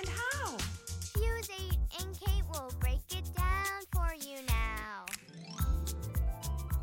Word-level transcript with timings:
and 0.00 0.08
how? 0.08 0.56
Fuse 1.14 1.50
8 1.50 2.00
and 2.00 2.18
Kate 2.18 2.42
will 2.50 2.72
break 2.80 3.00
it 3.10 3.24
down 3.36 3.82
for 3.92 4.14
you 4.14 4.38
now. 4.46 5.04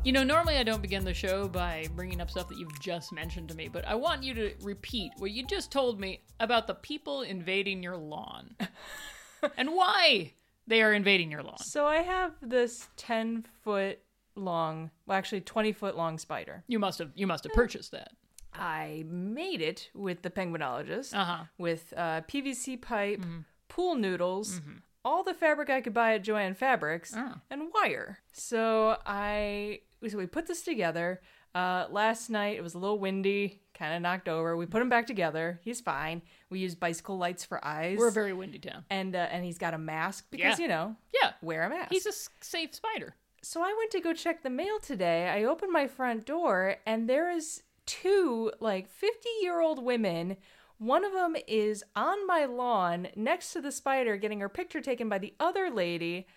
You 0.04 0.12
know, 0.12 0.22
normally 0.22 0.56
I 0.56 0.62
don't 0.62 0.80
begin 0.80 1.04
the 1.04 1.12
show 1.12 1.48
by 1.48 1.86
bringing 1.96 2.20
up 2.20 2.30
stuff 2.30 2.48
that 2.48 2.58
you've 2.58 2.80
just 2.80 3.12
mentioned 3.12 3.48
to 3.48 3.56
me, 3.56 3.68
but 3.68 3.86
I 3.86 3.94
want 3.96 4.22
you 4.22 4.34
to 4.34 4.54
repeat 4.62 5.12
what 5.18 5.32
you 5.32 5.44
just 5.44 5.72
told 5.72 5.98
me 5.98 6.22
about 6.38 6.66
the 6.66 6.74
people 6.74 7.22
invading 7.22 7.82
your 7.82 7.96
lawn 7.96 8.54
and 9.56 9.70
why 9.70 10.34
they 10.66 10.80
are 10.82 10.94
invading 10.94 11.32
your 11.32 11.42
lawn. 11.42 11.58
So 11.58 11.86
I 11.86 12.02
have 12.02 12.32
this 12.40 12.88
10 12.96 13.46
foot 13.64 13.98
long, 14.36 14.90
well, 15.06 15.18
actually 15.18 15.40
20 15.40 15.72
foot 15.72 15.96
long 15.96 16.18
spider. 16.18 16.62
You 16.68 16.78
must 16.78 17.00
have 17.00 17.10
you 17.16 17.26
must 17.26 17.44
have 17.44 17.52
purchased 17.52 17.90
that. 17.90 18.12
I 18.58 19.04
made 19.08 19.60
it 19.62 19.90
with 19.94 20.22
the 20.22 20.30
penguinologist 20.30 21.14
Uh-huh. 21.14 21.44
with 21.58 21.92
uh, 21.96 22.22
PVC 22.22 22.80
pipe, 22.80 23.24
pool 23.68 23.94
noodles, 23.94 24.60
all 25.04 25.22
the 25.22 25.34
fabric 25.34 25.70
I 25.70 25.80
could 25.80 25.94
buy 25.94 26.14
at 26.14 26.22
Jo-Ann 26.22 26.54
Fabrics, 26.54 27.14
Oh. 27.16 27.34
and 27.50 27.70
wire. 27.72 28.18
So 28.32 28.98
I 29.06 29.80
so 30.08 30.16
we 30.18 30.26
put 30.26 30.46
this 30.46 30.62
together. 30.62 31.20
Uh, 31.54 31.86
last 31.90 32.28
night 32.30 32.56
it 32.56 32.62
was 32.62 32.74
a 32.74 32.78
little 32.78 32.98
windy, 32.98 33.62
kind 33.74 33.94
of 33.94 34.02
knocked 34.02 34.28
over. 34.28 34.56
We 34.56 34.66
put 34.66 34.80
him 34.82 34.88
back 34.88 35.06
together. 35.06 35.58
He's 35.64 35.80
fine. 35.80 36.22
We 36.50 36.60
used 36.60 36.78
bicycle 36.78 37.16
lights 37.18 37.44
for 37.44 37.64
eyes. 37.64 37.98
We're 37.98 38.08
a 38.08 38.12
very 38.12 38.32
windy 38.32 38.58
town. 38.58 38.84
and 38.90 39.16
uh, 39.16 39.26
and 39.30 39.44
he's 39.44 39.58
got 39.58 39.74
a 39.74 39.78
mask 39.78 40.26
because 40.30 40.58
Yeah. 40.58 40.62
you 40.62 40.68
know 40.68 40.96
Yeah. 41.20 41.32
wear 41.42 41.64
a 41.64 41.70
mask. 41.70 41.90
He's 41.90 42.06
a 42.06 42.12
safe 42.44 42.74
spider. 42.74 43.16
So 43.42 43.62
I 43.62 43.72
went 43.78 43.90
to 43.92 44.00
go 44.00 44.12
check 44.12 44.42
the 44.42 44.50
mail 44.50 44.78
today. 44.80 45.28
I 45.28 45.44
opened 45.44 45.72
my 45.72 45.86
front 45.86 46.26
door 46.26 46.76
and 46.86 47.08
there 47.08 47.30
is 47.30 47.62
two 47.88 48.52
like 48.60 48.88
50 48.88 49.28
year 49.42 49.60
old 49.60 49.82
women. 49.82 50.36
One 50.78 51.04
of 51.04 51.12
them 51.12 51.34
is 51.48 51.82
on 51.96 52.24
my 52.26 52.44
lawn 52.44 53.08
next 53.16 53.52
to 53.54 53.60
the 53.60 53.72
spider 53.72 54.16
getting 54.16 54.38
her 54.38 54.48
picture 54.48 54.80
taken 54.80 55.08
by 55.08 55.18
the 55.18 55.34
other 55.40 55.70
lady. 55.70 56.28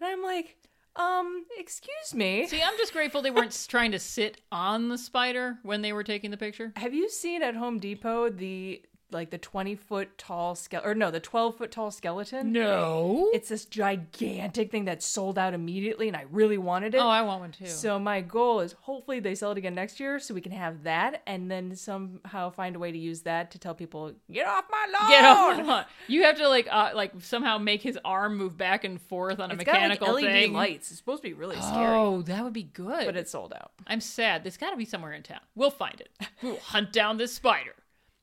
And 0.00 0.08
I'm 0.08 0.22
like, 0.22 0.56
um, 0.96 1.44
excuse 1.58 2.14
me. 2.14 2.46
See, 2.46 2.62
I'm 2.62 2.76
just 2.78 2.92
grateful 2.92 3.20
they 3.20 3.30
weren't 3.30 3.66
trying 3.68 3.92
to 3.92 3.98
sit 3.98 4.40
on 4.50 4.88
the 4.88 4.96
spider 4.96 5.58
when 5.62 5.82
they 5.82 5.92
were 5.92 6.04
taking 6.04 6.30
the 6.30 6.36
picture. 6.36 6.72
Have 6.76 6.94
you 6.94 7.10
seen 7.10 7.42
at 7.42 7.54
Home 7.54 7.78
Depot 7.78 8.30
the 8.30 8.82
like 9.12 9.30
the 9.30 9.38
20 9.38 9.74
foot 9.76 10.16
tall 10.18 10.54
skeleton 10.54 10.90
or 10.90 10.94
no, 10.94 11.10
the 11.10 11.20
12 11.20 11.56
foot 11.56 11.70
tall 11.70 11.90
skeleton? 11.90 12.52
No. 12.52 13.30
It's 13.32 13.48
this 13.48 13.64
gigantic 13.64 14.70
thing 14.70 14.84
that 14.86 15.02
sold 15.02 15.38
out 15.38 15.54
immediately 15.54 16.08
and 16.08 16.16
I 16.16 16.24
really 16.30 16.58
wanted 16.58 16.94
it. 16.94 16.98
Oh, 16.98 17.08
I 17.08 17.22
want 17.22 17.40
one 17.40 17.52
too. 17.52 17.66
So 17.66 17.98
my 17.98 18.20
goal 18.20 18.60
is 18.60 18.74
hopefully 18.80 19.20
they 19.20 19.34
sell 19.34 19.52
it 19.52 19.58
again 19.58 19.74
next 19.74 20.00
year 20.00 20.18
so 20.18 20.34
we 20.34 20.40
can 20.40 20.52
have 20.52 20.82
that 20.84 21.22
and 21.26 21.50
then 21.50 21.74
somehow 21.76 22.50
find 22.50 22.76
a 22.76 22.78
way 22.78 22.92
to 22.92 22.98
use 22.98 23.22
that 23.22 23.50
to 23.52 23.58
tell 23.58 23.74
people 23.74 24.12
get 24.30 24.46
off 24.46 24.64
my 24.70 24.86
lawn. 25.00 25.10
Get 25.10 25.24
off 25.24 25.56
the 25.56 25.62
lawn. 25.64 25.84
You 26.08 26.22
have 26.24 26.36
to 26.38 26.48
like 26.48 26.68
uh, 26.70 26.90
like 26.94 27.12
somehow 27.20 27.58
make 27.58 27.82
his 27.82 27.98
arm 28.04 28.36
move 28.36 28.56
back 28.56 28.84
and 28.84 29.00
forth 29.00 29.40
on 29.40 29.50
a 29.50 29.54
It's 29.54 29.58
mechanical 29.66 30.06
got 30.08 30.14
like 30.14 30.24
LED 30.24 30.32
thing. 30.32 30.52
lights. 30.52 30.90
It's 30.90 30.98
supposed 30.98 31.22
to 31.22 31.28
be 31.28 31.34
really 31.34 31.56
scary, 31.56 31.86
Oh, 31.96 32.22
that 32.22 32.44
would 32.44 32.52
be 32.52 32.62
good. 32.64 33.06
but 33.06 33.16
it's 33.16 33.32
sold 33.32 33.52
out. 33.52 33.72
I'm 33.86 34.00
sad. 34.00 34.44
There's 34.44 34.56
got 34.56 34.70
to 34.70 34.76
be 34.76 34.84
somewhere 34.84 35.12
in 35.12 35.22
town. 35.22 35.40
We'll 35.54 35.70
find 35.70 36.00
it. 36.00 36.10
We'll 36.42 36.56
hunt 36.58 36.92
down 36.92 37.16
this 37.16 37.34
spider. 37.34 37.74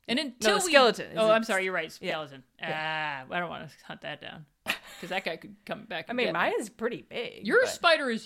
And 0.07 0.19
until 0.19 0.55
we- 0.55 0.61
skeleton. 0.61 1.11
Is 1.11 1.17
Oh, 1.17 1.29
I'm 1.31 1.43
sorry. 1.43 1.65
You're 1.65 1.73
right. 1.73 1.91
Skeleton. 1.91 2.43
Ah, 2.63 3.23
I 3.29 3.39
don't 3.39 3.49
want 3.49 3.69
to 3.69 3.75
hunt 3.85 4.01
that 4.01 4.21
down 4.21 4.45
because 4.65 5.09
that 5.09 5.25
guy 5.25 5.35
could 5.37 5.55
come 5.65 5.85
back. 5.85 6.05
I 6.09 6.13
mean, 6.13 6.27
get 6.27 6.33
me. 6.33 6.39
mine 6.39 6.53
is 6.59 6.69
pretty 6.69 7.05
big. 7.07 7.45
Your 7.45 7.61
but 7.61 7.69
spider 7.69 8.09
is 8.09 8.23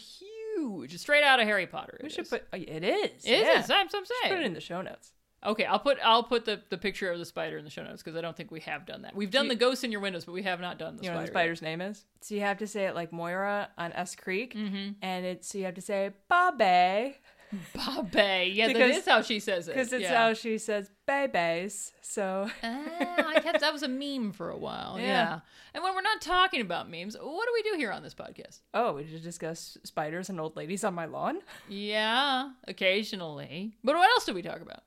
huge, 0.55 0.97
straight 0.97 1.23
out 1.23 1.39
of 1.39 1.47
Harry 1.47 1.67
Potter. 1.67 1.97
We 2.01 2.07
it 2.07 2.11
should 2.11 2.25
is. 2.25 2.29
put. 2.29 2.43
oh, 2.53 2.57
It 2.57 2.83
is. 2.83 3.25
It 3.25 3.41
yeah. 3.41 3.59
is. 3.59 3.67
That's 3.67 3.93
what 3.93 3.99
I'm 3.99 4.05
saying. 4.05 4.35
Put 4.35 4.39
it 4.39 4.45
in 4.45 4.53
the 4.53 4.61
show 4.61 4.81
notes. 4.81 5.11
Okay, 5.43 5.65
I'll 5.65 5.79
put 5.79 5.97
I'll 6.03 6.21
put 6.21 6.45
the, 6.45 6.61
the 6.69 6.77
picture 6.77 7.11
of 7.11 7.17
the 7.17 7.25
spider 7.25 7.57
in 7.57 7.63
the 7.63 7.71
show 7.71 7.81
notes 7.83 8.03
because 8.03 8.15
I 8.15 8.21
don't 8.21 8.37
think 8.37 8.51
we 8.51 8.59
have 8.59 8.85
done 8.85 9.01
that. 9.01 9.15
We've 9.15 9.31
done 9.31 9.45
you- 9.45 9.49
the 9.49 9.55
ghosts 9.55 9.83
in 9.83 9.91
your 9.91 9.99
windows, 10.01 10.23
but 10.25 10.33
we 10.33 10.43
have 10.43 10.61
not 10.61 10.77
done 10.77 10.97
the 10.97 11.03
You 11.03 11.09
know 11.09 11.15
what 11.15 11.21
the 11.25 11.31
spider's 11.31 11.63
name 11.63 11.81
is? 11.81 12.05
So 12.21 12.35
you 12.35 12.41
have 12.41 12.59
to 12.59 12.67
say 12.67 12.85
it 12.85 12.93
like 12.93 13.11
Moira 13.11 13.69
on 13.75 13.91
S 13.93 14.13
Creek, 14.15 14.53
Mm-hmm. 14.53 14.91
and 15.01 15.25
it's 15.25 15.47
so 15.47 15.57
you 15.57 15.65
have 15.65 15.73
to 15.73 15.81
say 15.81 16.11
Bobby 16.29 17.17
Bobby. 17.75 18.51
Yeah, 18.53 18.67
that 18.67 18.73
Because- 18.73 18.97
is 18.97 19.06
how 19.07 19.22
she 19.22 19.39
says 19.39 19.67
it. 19.67 19.73
because 19.75 19.91
it's 19.94 20.03
yeah. 20.03 20.16
how 20.17 20.34
she 20.34 20.57
says 20.57 20.89
babies. 21.06 21.91
So 22.01 22.50
Ah, 22.63 23.28
I 23.28 23.39
kept 23.41 23.59
that 23.62 23.73
was 23.73 23.84
a 23.84 23.88
meme 23.88 24.31
for 24.34 24.50
a 24.50 24.57
while. 24.57 24.95
Yeah. 24.97 25.06
Yeah. 25.06 25.39
And 25.73 25.84
when 25.84 25.95
we're 25.95 26.01
not 26.01 26.22
talking 26.22 26.59
about 26.61 26.90
memes, 26.90 27.16
what 27.19 27.45
do 27.45 27.51
we 27.53 27.63
do 27.72 27.78
here 27.78 27.91
on 27.91 28.03
this 28.03 28.13
podcast? 28.13 28.59
oh, 28.73 28.94
we 28.94 29.03
just 29.06 29.23
discuss 29.23 29.78
spiders 29.84 30.29
and 30.29 30.40
old 30.40 30.56
ladies 30.57 30.84
on 30.84 30.94
my 30.94 31.06
lawn. 31.06 31.40
Yeah, 31.69 32.50
occasionally. 32.67 33.75
But 33.84 33.95
what 33.95 34.09
else 34.11 34.25
do 34.25 34.34
we 34.34 34.41
talk 34.41 34.61
about? 34.61 34.84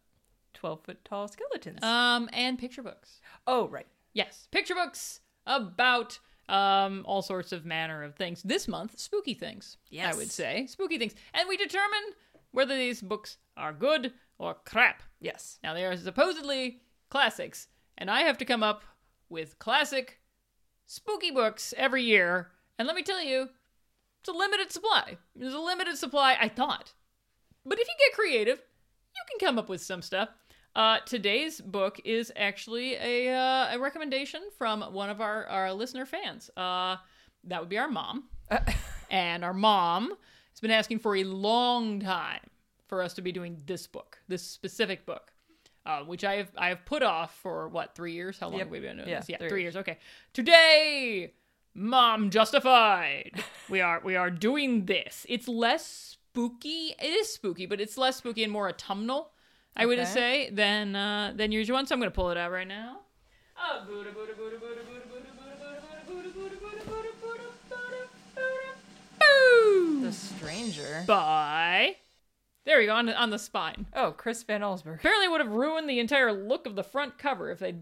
12 0.54 0.80
foot 0.84 1.04
tall 1.04 1.28
skeletons. 1.28 1.82
Um, 1.82 2.28
and 2.32 2.58
picture 2.58 2.82
books. 2.82 3.20
oh, 3.46 3.68
right. 3.68 3.86
Yes, 4.12 4.48
picture 4.50 4.74
books 4.74 5.20
about 5.46 6.18
um 6.48 7.02
all 7.06 7.22
sorts 7.22 7.52
of 7.52 7.64
manner 7.64 8.02
of 8.04 8.14
things. 8.16 8.42
This 8.42 8.68
month, 8.68 8.98
spooky 8.98 9.32
things. 9.34 9.78
I 9.98 10.14
would 10.14 10.30
say 10.30 10.66
spooky 10.66 10.98
things, 10.98 11.14
and 11.32 11.48
we 11.48 11.56
determine 11.56 12.02
whether 12.54 12.76
these 12.76 13.02
books 13.02 13.38
are 13.56 13.72
good 13.72 14.12
or 14.38 14.54
crap. 14.64 15.02
Yes. 15.20 15.58
Now 15.62 15.74
they 15.74 15.84
are 15.84 15.96
supposedly 15.96 16.80
classics, 17.10 17.66
and 17.98 18.10
I 18.10 18.22
have 18.22 18.38
to 18.38 18.44
come 18.44 18.62
up 18.62 18.82
with 19.28 19.58
classic 19.58 20.20
spooky 20.86 21.32
books 21.32 21.74
every 21.76 22.04
year. 22.04 22.52
And 22.78 22.86
let 22.86 22.96
me 22.96 23.02
tell 23.02 23.22
you, 23.22 23.48
it's 24.20 24.28
a 24.28 24.32
limited 24.32 24.70
supply. 24.70 25.18
There's 25.34 25.52
a 25.52 25.58
limited 25.58 25.98
supply, 25.98 26.36
I 26.40 26.48
thought. 26.48 26.92
But 27.66 27.80
if 27.80 27.88
you 27.88 27.94
get 27.98 28.16
creative, 28.16 28.58
you 28.58 29.22
can 29.30 29.46
come 29.46 29.58
up 29.58 29.68
with 29.68 29.82
some 29.82 30.00
stuff. 30.00 30.28
Uh, 30.76 30.98
today's 31.06 31.60
book 31.60 32.00
is 32.04 32.32
actually 32.36 32.94
a, 32.94 33.32
uh, 33.34 33.74
a 33.74 33.78
recommendation 33.78 34.42
from 34.58 34.82
one 34.82 35.10
of 35.10 35.20
our, 35.20 35.46
our 35.46 35.72
listener 35.72 36.06
fans. 36.06 36.50
Uh, 36.56 36.96
that 37.44 37.60
would 37.60 37.68
be 37.68 37.78
our 37.78 37.88
mom. 37.88 38.24
and 39.10 39.44
our 39.44 39.54
mom 39.54 40.14
has 40.54 40.60
been 40.60 40.70
asking 40.70 41.00
for 41.00 41.16
a 41.16 41.24
long 41.24 42.00
time 42.00 42.40
for 42.86 43.02
us 43.02 43.14
to 43.14 43.22
be 43.22 43.32
doing 43.32 43.60
this 43.66 43.86
book, 43.86 44.18
this 44.28 44.42
specific 44.42 45.04
book, 45.04 45.32
uh, 45.86 46.00
which 46.02 46.24
I 46.24 46.36
have 46.36 46.50
I 46.56 46.68
have 46.68 46.84
put 46.84 47.02
off 47.02 47.34
for 47.42 47.68
what 47.68 47.94
three 47.94 48.12
years? 48.12 48.38
How 48.38 48.46
long 48.48 48.58
Yep. 48.58 48.66
have 48.66 48.72
we 48.72 48.80
been 48.80 48.96
doing 48.96 49.08
Yeah, 49.08 49.20
this? 49.20 49.28
Yeah, 49.28 49.38
three 49.38 49.48
three 49.48 49.62
years. 49.62 49.74
years. 49.74 49.80
Okay, 49.82 49.98
today, 50.32 51.32
mom 51.74 52.30
justified. 52.30 53.32
we 53.68 53.80
are 53.80 54.00
we 54.04 54.16
are 54.16 54.30
doing 54.30 54.86
this. 54.86 55.26
It's 55.28 55.48
less 55.48 55.86
spooky. 55.86 56.94
It 57.00 57.06
is 57.06 57.32
spooky, 57.32 57.66
but 57.66 57.80
it's 57.80 57.96
less 57.98 58.16
spooky 58.16 58.44
and 58.44 58.52
more 58.52 58.68
autumnal. 58.68 59.30
I 59.76 59.86
would 59.86 60.06
say 60.06 60.50
than 60.50 60.94
uh, 60.94 61.32
than 61.34 61.50
usual. 61.50 61.74
one. 61.76 61.86
So 61.86 61.94
I'm 61.94 62.00
going 62.00 62.10
to 62.10 62.14
pull 62.14 62.30
it 62.30 62.36
out 62.36 62.52
right 62.52 62.68
now. 62.68 62.98
Oh, 63.56 63.84
Buddha, 63.86 64.10
Buddha, 64.12 64.34
Buddha, 64.36 64.56
The 70.04 70.12
Stranger. 70.12 71.02
By 71.06 71.96
there 72.66 72.78
we 72.78 72.84
go 72.84 72.94
on 72.94 73.06
the, 73.06 73.18
on 73.18 73.30
the 73.30 73.38
spine. 73.38 73.86
Oh, 73.94 74.12
Chris 74.12 74.42
Van 74.42 74.60
Allsburg. 74.60 74.96
Apparently, 74.96 75.28
would 75.28 75.40
have 75.40 75.50
ruined 75.50 75.88
the 75.88 75.98
entire 75.98 76.30
look 76.30 76.66
of 76.66 76.76
the 76.76 76.82
front 76.82 77.16
cover 77.16 77.50
if 77.50 77.58
they 77.58 77.74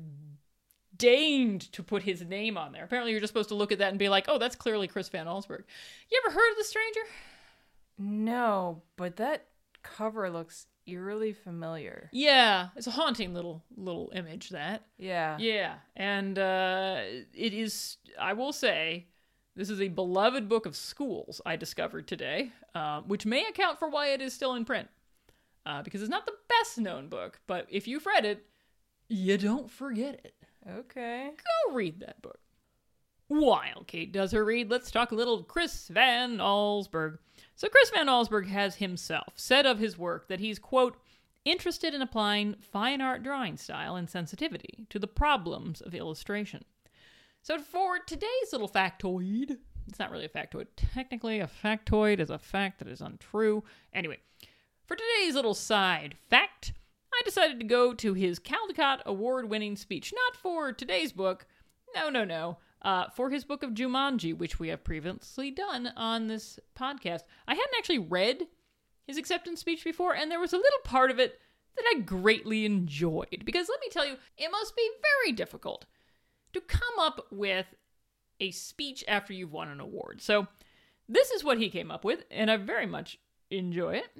deigned 0.97 1.72
to 1.72 1.83
put 1.83 2.05
his 2.05 2.22
name 2.22 2.56
on 2.56 2.71
there. 2.71 2.84
Apparently, 2.84 3.10
you're 3.10 3.21
just 3.21 3.33
supposed 3.33 3.48
to 3.48 3.57
look 3.57 3.72
at 3.72 3.78
that 3.78 3.91
and 3.91 3.98
be 3.98 4.09
like, 4.09 4.27
"Oh, 4.28 4.39
that's 4.39 4.54
clearly 4.54 4.86
Chris 4.86 5.09
Van 5.09 5.27
Allsburg." 5.27 5.65
You 6.13 6.22
ever 6.24 6.33
heard 6.33 6.51
of 6.53 6.59
the 6.59 6.65
Stranger? 6.65 7.01
No, 7.98 8.83
but 8.97 9.16
that 9.16 9.47
cover 9.83 10.30
looks 10.30 10.66
eerily 10.86 11.33
familiar. 11.33 12.09
Yeah, 12.13 12.68
it's 12.77 12.86
a 12.86 12.92
haunting 12.92 13.34
little 13.34 13.65
little 13.77 14.13
image 14.15 14.51
that. 14.51 14.86
Yeah. 14.97 15.39
Yeah, 15.39 15.75
and 15.97 16.39
uh, 16.39 17.01
it 17.34 17.53
is. 17.53 17.97
I 18.16 18.33
will 18.33 18.53
say, 18.53 19.07
this 19.54 19.71
is 19.71 19.81
a 19.81 19.89
beloved 19.89 20.49
book 20.49 20.66
of 20.66 20.77
schools. 20.77 21.41
I 21.45 21.57
discovered 21.57 22.09
today, 22.09 22.53
uh, 22.75 23.03
which 23.03 23.27
may 23.27 23.45
account 23.45 23.78
for 23.78 23.89
why 23.89 24.09
it 24.09 24.21
is 24.21 24.33
still 24.33 24.54
in 24.54 24.65
print, 24.65 24.89
uh, 25.66 25.83
because 25.83 26.01
it's 26.01 26.10
not 26.10 26.27
the 26.27 26.37
best 26.49 26.78
known 26.78 27.09
book. 27.09 27.41
But 27.47 27.66
if 27.69 27.87
you've 27.87 28.07
read 28.07 28.25
it, 28.25 28.47
you 29.09 29.37
don't 29.37 29.71
forget 29.71 30.21
it. 30.25 30.34
Okay. 30.69 31.31
Go 31.37 31.75
read 31.75 32.01
that 32.01 32.22
book. 32.22 32.39
While 33.28 33.84
Kate 33.87 34.13
does 34.13 34.33
her 34.33 34.45
read, 34.45 34.71
let's 34.71 34.91
talk 34.91 35.10
a 35.10 35.15
little 35.15 35.43
Chris 35.43 35.89
Van 35.89 36.39
Allsburg. 36.39 37.19
So, 37.57 37.69
Chris 37.69 37.91
Van 37.91 38.07
Allsburg 38.07 38.47
has 38.49 38.77
himself 38.77 39.34
said 39.37 39.65
of 39.65 39.78
his 39.78 39.97
work 39.97 40.28
that 40.28 40.41
he's, 40.41 40.59
quote, 40.59 40.97
interested 41.45 41.95
in 41.95 42.03
applying 42.03 42.57
fine 42.60 43.01
art 43.01 43.22
drawing 43.22 43.57
style 43.57 43.97
and 43.97 44.09
sensitivity 44.09 44.87
to 44.91 44.99
the 44.99 45.07
problems 45.07 45.81
of 45.81 45.95
illustration. 45.95 46.65
So 47.44 47.59
for 47.59 47.98
today's 47.98 48.53
little 48.53 48.68
factoid, 48.68 49.59
it's 49.89 49.98
not 49.98 50.12
really 50.12 50.27
a 50.27 50.28
factoid. 50.28 50.68
Technically, 50.77 51.41
a 51.41 51.48
factoid 51.48 52.21
is 52.21 52.30
a 52.30 52.39
fact 52.39 52.78
that 52.78 52.86
is 52.86 53.00
untrue. 53.00 53.65
Anyway, 53.92 54.18
for 54.86 54.97
today's 54.97 55.34
little 55.34 55.53
side 55.53 56.15
fact, 56.30 56.72
I 57.12 57.21
decided 57.24 57.59
to 57.59 57.66
go 57.66 57.94
to 57.94 58.15
his 58.15 58.39
Caldecott 58.39 59.03
award 59.06 59.50
winning 59.50 59.74
speech. 59.74 60.12
Not 60.15 60.36
for 60.36 60.72
today's 60.72 61.10
book. 61.10 61.47
No, 61.97 62.09
no, 62.10 62.24
no. 62.24 62.59
Uh, 62.80 63.09
for 63.10 63.28
his 63.30 63.44
book 63.44 63.65
of 63.65 63.72
Jumanji, 63.74 64.39
which 64.39 64.60
we 64.60 64.68
have 64.68 64.84
previously 64.84 65.50
done 65.50 65.92
on 65.97 66.28
this 66.28 66.60
podcast. 66.78 67.22
I 67.48 67.54
hadn't 67.54 67.74
actually 67.77 67.98
read 67.98 68.47
his 69.04 69.18
acceptance 69.18 69.59
speech 69.59 69.83
before, 69.83 70.15
and 70.15 70.30
there 70.30 70.41
was 70.41 70.53
a 70.53 70.59
little 70.59 70.80
part 70.84 71.10
of 71.10 71.18
it 71.18 71.41
that 71.77 71.84
I 71.92 72.00
greatly 72.03 72.65
enjoyed. 72.65 73.42
Because 73.44 73.68
let 73.68 73.80
me 73.80 73.89
tell 73.91 74.06
you, 74.06 74.15
it 74.39 74.50
must 74.53 74.77
be 74.77 74.89
very 75.24 75.33
difficult 75.33 75.86
to 76.53 76.60
come 76.60 76.99
up 76.99 77.27
with 77.31 77.66
a 78.41 78.51
speech 78.51 79.04
after 79.07 79.33
you've 79.33 79.53
won 79.53 79.69
an 79.69 79.81
award. 79.81 80.21
So, 80.21 80.49
this 81.09 81.31
is 81.31 81.45
what 81.45 81.59
he 81.59 81.69
came 81.69 81.91
up 81.91 82.04
with, 82.04 82.25
and 82.31 82.51
I 82.51 82.57
very 82.57 82.87
much 82.87 83.19
enjoy 83.51 83.97
it. 83.97 84.10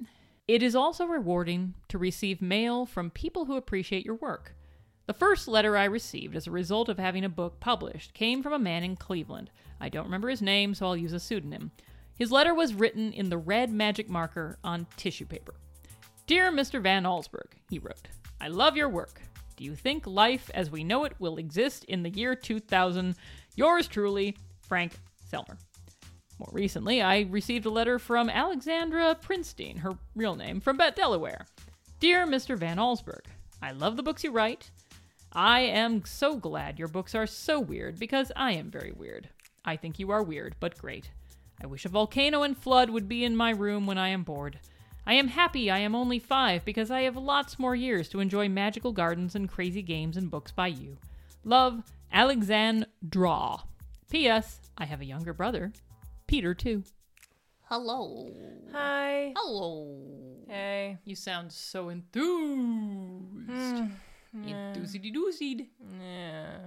It 0.47 0.61
is 0.61 0.75
also 0.75 1.05
rewarding 1.05 1.73
to 1.87 1.97
receive 1.97 2.41
mail 2.41 2.85
from 2.85 3.09
people 3.09 3.45
who 3.45 3.55
appreciate 3.55 4.05
your 4.05 4.15
work. 4.15 4.55
The 5.05 5.13
first 5.13 5.47
letter 5.47 5.75
I 5.77 5.85
received 5.85 6.35
as 6.35 6.47
a 6.47 6.51
result 6.51 6.89
of 6.89 6.99
having 6.99 7.25
a 7.25 7.29
book 7.29 7.59
published 7.59 8.13
came 8.13 8.43
from 8.43 8.53
a 8.53 8.59
man 8.59 8.83
in 8.83 8.95
Cleveland. 8.95 9.49
I 9.79 9.89
don't 9.89 10.05
remember 10.05 10.29
his 10.29 10.41
name, 10.41 10.73
so 10.73 10.85
I'll 10.85 10.97
use 10.97 11.13
a 11.13 11.19
pseudonym. 11.19 11.71
His 12.15 12.31
letter 12.31 12.53
was 12.53 12.73
written 12.73 13.11
in 13.11 13.29
the 13.29 13.37
red 13.37 13.71
magic 13.71 14.09
marker 14.09 14.57
on 14.63 14.87
tissue 14.95 15.25
paper. 15.25 15.55
Dear 16.27 16.51
Mr. 16.51 16.81
Van 16.81 17.03
Allsburg, 17.03 17.53
he 17.69 17.79
wrote, 17.79 18.07
I 18.39 18.47
love 18.47 18.77
your 18.77 18.89
work. 18.89 19.21
Do 19.55 19.63
you 19.63 19.75
think 19.75 20.07
life 20.07 20.49
as 20.53 20.71
we 20.71 20.83
know 20.83 21.03
it 21.03 21.13
will 21.19 21.37
exist 21.37 21.83
in 21.85 22.03
the 22.03 22.09
year 22.09 22.35
2000? 22.35 23.15
Yours 23.55 23.87
truly, 23.87 24.35
Frank 24.61 24.93
Selmer. 25.31 25.57
More 26.39 26.49
recently, 26.51 27.01
I 27.01 27.27
received 27.29 27.65
a 27.65 27.69
letter 27.69 27.99
from 27.99 28.29
Alexandra 28.29 29.15
Prinstein, 29.21 29.77
her 29.77 29.91
real 30.15 30.35
name, 30.35 30.59
from 30.59 30.77
Bette, 30.77 30.95
Delaware. 30.95 31.45
Dear 31.99 32.25
Mr. 32.25 32.57
Van 32.57 32.77
Allsburg, 32.77 33.25
I 33.61 33.71
love 33.71 33.95
the 33.95 34.03
books 34.03 34.23
you 34.23 34.31
write. 34.31 34.71
I 35.31 35.61
am 35.61 36.03
so 36.05 36.37
glad 36.37 36.77
your 36.77 36.87
books 36.87 37.15
are 37.15 37.27
so 37.27 37.59
weird 37.59 37.97
because 37.97 38.31
I 38.35 38.53
am 38.53 38.69
very 38.69 38.91
weird. 38.91 39.29
I 39.63 39.77
think 39.77 39.99
you 39.99 40.11
are 40.11 40.21
weird, 40.21 40.55
but 40.59 40.77
great. 40.77 41.09
I 41.63 41.67
wish 41.67 41.85
a 41.85 41.89
volcano 41.89 42.43
and 42.43 42.57
flood 42.57 42.89
would 42.89 43.07
be 43.07 43.23
in 43.23 43.35
my 43.35 43.51
room 43.51 43.85
when 43.85 43.97
I 43.97 44.09
am 44.09 44.23
bored. 44.23 44.59
I 45.05 45.13
am 45.15 45.27
happy 45.27 45.69
I 45.69 45.79
am 45.79 45.95
only 45.95 46.19
five 46.19 46.63
because 46.63 46.89
I 46.89 47.01
have 47.01 47.17
lots 47.17 47.59
more 47.59 47.75
years 47.75 48.07
to 48.09 48.21
enjoy 48.21 48.47
magical 48.47 48.93
gardens 48.93 49.35
and 49.35 49.49
crazy 49.49 49.81
games 49.81 50.15
and 50.15 50.31
books 50.31 50.51
by 50.51 50.67
you. 50.67 50.97
Love, 51.43 51.83
Alexandra. 52.11 53.57
P.S. 54.09 54.61
I 54.77 54.85
have 54.85 55.01
a 55.01 55.05
younger 55.05 55.33
brother, 55.33 55.73
Peter, 56.27 56.53
too. 56.53 56.83
Hello. 57.63 58.31
Hi. 58.71 59.33
Hello. 59.35 60.37
Hey. 60.47 60.99
You 61.03 61.15
sound 61.15 61.51
so 61.51 61.89
enthused. 61.89 62.29
Enthusied 64.35 65.13
doosied. 65.13 65.67
Yeah. 65.99 66.57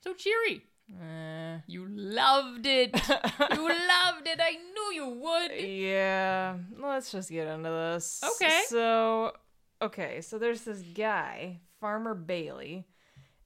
So 0.00 0.14
cheery. 0.14 0.62
Eh. 0.90 1.45
You 1.66 1.86
loved 1.88 2.66
it. 2.66 2.94
you 2.94 3.68
loved 3.68 4.26
it. 4.26 4.40
I 4.40 4.52
knew 4.52 4.92
you 4.94 5.08
would. 5.08 5.60
Yeah. 5.60 6.56
Let's 6.80 7.10
just 7.12 7.30
get 7.30 7.48
into 7.48 7.68
this. 7.68 8.22
Okay. 8.36 8.62
So, 8.68 9.32
okay. 9.82 10.20
So 10.20 10.38
there's 10.38 10.62
this 10.62 10.82
guy, 10.82 11.60
Farmer 11.80 12.14
Bailey, 12.14 12.86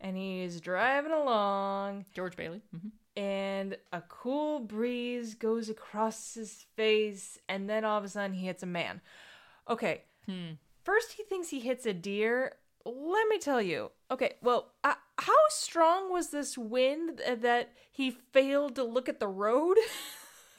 and 0.01 0.17
he's 0.17 0.61
driving 0.61 1.13
along, 1.13 2.07
George 2.15 2.37
Bailey. 2.37 2.63
hmm 2.71 2.89
and 3.17 3.77
a 3.93 4.01
cool 4.03 4.61
breeze 4.61 5.35
goes 5.35 5.69
across 5.69 6.35
his 6.35 6.65
face, 6.77 7.39
and 7.49 7.69
then 7.69 7.85
all 7.85 7.99
of 7.99 8.05
a 8.05 8.09
sudden 8.09 8.33
he 8.35 8.47
hits 8.47 8.63
a 8.63 8.67
man. 8.67 9.01
Okay. 9.69 10.03
Hmm. 10.27 10.53
First, 10.85 11.13
he 11.13 11.25
thinks 11.25 11.49
he 11.49 11.61
hits 11.61 11.85
a 11.87 11.93
deer. 11.93 12.55
Let 12.97 13.29
me 13.29 13.39
tell 13.39 13.63
you. 13.63 13.91
Okay, 14.11 14.35
well, 14.43 14.73
uh, 14.85 14.95
how 15.19 15.33
strong 15.49 16.13
was 16.13 16.31
this 16.31 16.57
wind 16.59 17.21
that 17.41 17.71
he 17.93 18.11
failed 18.11 18.75
to 18.77 18.85
look 18.85 19.09
at 19.09 19.21
the 19.21 19.29
road? 19.29 19.77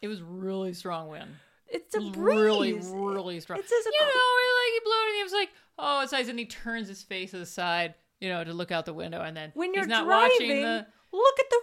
It 0.02 0.08
was 0.08 0.20
really 0.24 0.74
strong 0.74 1.10
wind. 1.10 1.30
it's 1.68 1.94
a 1.94 2.00
breeze. 2.00 2.18
Really, 2.18 2.74
really 2.74 3.40
strong. 3.40 3.60
It's 3.60 3.72
a 3.72 3.76
you 3.76 4.00
know, 4.00 4.06
like 4.08 4.74
he 4.74 4.80
blew 4.84 4.94
it 4.94 5.10
and 5.10 5.18
he 5.18 5.24
was 5.24 5.32
like, 5.34 5.50
oh, 5.78 6.02
it's 6.02 6.12
nice. 6.12 6.28
And 6.28 6.40
he 6.40 6.46
turns 6.46 6.88
his 6.88 7.04
face 7.04 7.30
to 7.32 7.38
the 7.38 7.46
side, 7.46 7.94
you 8.20 8.28
know, 8.30 8.44
to 8.44 8.52
look 8.52 8.72
out 8.72 8.86
the 8.88 8.96
window. 8.96 9.22
And 9.22 9.38
then 9.38 9.52
when 9.54 9.76
you're 9.76 9.84
he's 9.84 9.90
not 9.90 10.06
driving, 10.06 10.32
watching 10.32 10.62
the. 10.64 10.88
Look 11.12 11.40
at 11.40 11.50
the 11.50 11.60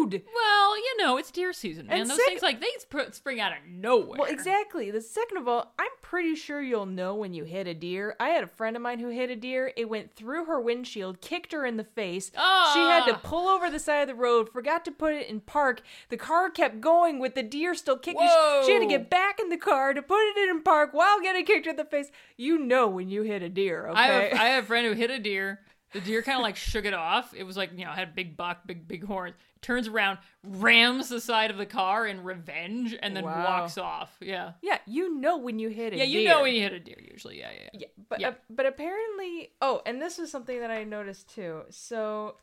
road. 0.00 0.22
Well, 0.34 0.76
you 0.76 0.96
know, 0.98 1.16
it's 1.16 1.30
deer 1.30 1.52
season, 1.52 1.86
man. 1.86 2.00
And 2.02 2.10
Those 2.10 2.16
sec- 2.18 2.26
things 2.26 2.42
like 2.42 2.60
they 2.60 2.70
sp- 2.80 3.12
spring 3.12 3.40
out 3.40 3.52
of 3.52 3.58
nowhere. 3.68 4.18
Well, 4.18 4.30
exactly. 4.30 4.90
The 4.90 5.00
second 5.00 5.38
of 5.38 5.48
all, 5.48 5.72
I'm 5.78 5.90
pretty 6.02 6.34
sure 6.34 6.62
you'll 6.62 6.86
know 6.86 7.14
when 7.14 7.34
you 7.34 7.44
hit 7.44 7.66
a 7.66 7.74
deer. 7.74 8.14
I 8.20 8.28
had 8.30 8.44
a 8.44 8.46
friend 8.46 8.76
of 8.76 8.82
mine 8.82 8.98
who 8.98 9.08
hit 9.08 9.30
a 9.30 9.36
deer. 9.36 9.72
It 9.76 9.88
went 9.88 10.14
through 10.14 10.44
her 10.46 10.60
windshield, 10.60 11.20
kicked 11.20 11.52
her 11.52 11.66
in 11.66 11.76
the 11.76 11.84
face. 11.84 12.30
She 12.34 12.38
had 12.80 13.04
to 13.06 13.14
Ah. 13.14 13.20
pull 13.22 13.48
over 13.48 13.68
the 13.70 13.78
side 13.78 14.00
of 14.02 14.08
the 14.08 14.14
road, 14.14 14.50
forgot 14.52 14.84
to 14.86 14.90
put 14.90 15.14
it 15.14 15.28
in 15.28 15.40
park. 15.40 15.82
The 16.08 16.16
car 16.16 16.48
kept 16.50 16.80
going 16.80 17.18
with 17.18 17.34
the 17.34 17.42
deer 17.42 17.74
still 17.74 17.98
kicking. 17.98 18.20
She 18.64 18.72
had 18.72 18.80
to 18.80 18.86
get 18.86 19.10
back 19.10 19.40
in 19.40 19.48
the 19.50 19.56
car 19.56 19.92
to 19.94 20.02
put 20.02 20.20
it 20.36 20.48
in 20.48 20.62
park 20.62 20.90
while 20.92 21.20
getting 21.20 21.44
kicked 21.44 21.66
in 21.66 21.76
the 21.76 21.84
face. 21.84 22.10
You 22.36 22.58
know 22.58 22.86
when 22.88 23.08
you 23.08 23.22
hit 23.22 23.42
a 23.42 23.48
deer, 23.48 23.88
okay? 23.88 23.98
I 24.00 24.06
have, 24.06 24.32
I 24.40 24.44
have 24.46 24.64
a 24.64 24.66
friend 24.68 24.86
who 24.86 24.92
hit 24.92 25.10
a 25.10 25.18
deer. 25.18 25.60
The 25.92 26.00
deer 26.00 26.20
kind 26.22 26.36
of 26.36 26.42
like 26.42 26.56
shook 26.56 26.84
it 26.84 26.94
off. 26.94 27.32
It 27.34 27.44
was 27.44 27.56
like, 27.56 27.70
you 27.76 27.84
know, 27.84 27.90
had 27.92 28.08
a 28.08 28.12
big 28.12 28.36
buck, 28.36 28.66
big, 28.66 28.86
big 28.88 29.04
horns. 29.04 29.34
Turns 29.62 29.88
around, 29.88 30.18
rams 30.44 31.08
the 31.08 31.20
side 31.20 31.50
of 31.50 31.56
the 31.56 31.66
car 31.66 32.06
in 32.06 32.22
revenge, 32.24 32.94
and 33.02 33.16
then 33.16 33.24
Wow. 33.24 33.44
walks 33.44 33.78
off. 33.78 34.16
Yeah. 34.20 34.52
yeah, 34.62 34.78
you 34.86 35.18
know 35.18 35.38
when 35.38 35.58
you 35.58 35.68
hit 35.68 35.92
a 35.92 35.96
Yeah, 35.98 36.04
you 36.04 36.28
know 36.28 36.42
when 36.42 36.54
you 36.54 36.60
hit 36.60 36.72
a 36.72 36.80
deer, 36.80 36.98
usually. 37.00 37.38
Yeah, 37.38 37.50
yeah. 37.52 37.68
yeah. 37.72 37.80
Yeah, 37.80 37.86
but 38.08 38.20
Yeah. 38.20 38.28
uh, 38.30 38.34
but 38.50 38.66
apparently, 38.66 39.52
oh, 39.62 39.80
and 39.86 40.00
this 40.02 40.18
was 40.18 40.30
something 40.30 40.60
that 40.60 40.70
I 40.70 40.84
noticed 40.84 41.34
too. 41.34 41.62
So, 41.70 42.36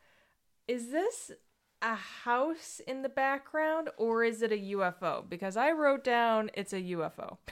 is 0.68 0.90
this 0.92 1.32
a 1.82 1.96
house 1.96 2.80
in 2.88 3.02
the 3.02 3.10
background 3.10 3.90
or 3.98 4.24
is 4.24 4.42
it 4.42 4.52
a 4.54 4.58
UFO? 4.58 5.28
Because 5.30 5.58
I 5.58 5.72
wrote 5.72 6.04
down 6.04 6.50
it's 6.54 6.74
a 6.74 6.82
UFO. 6.82 7.38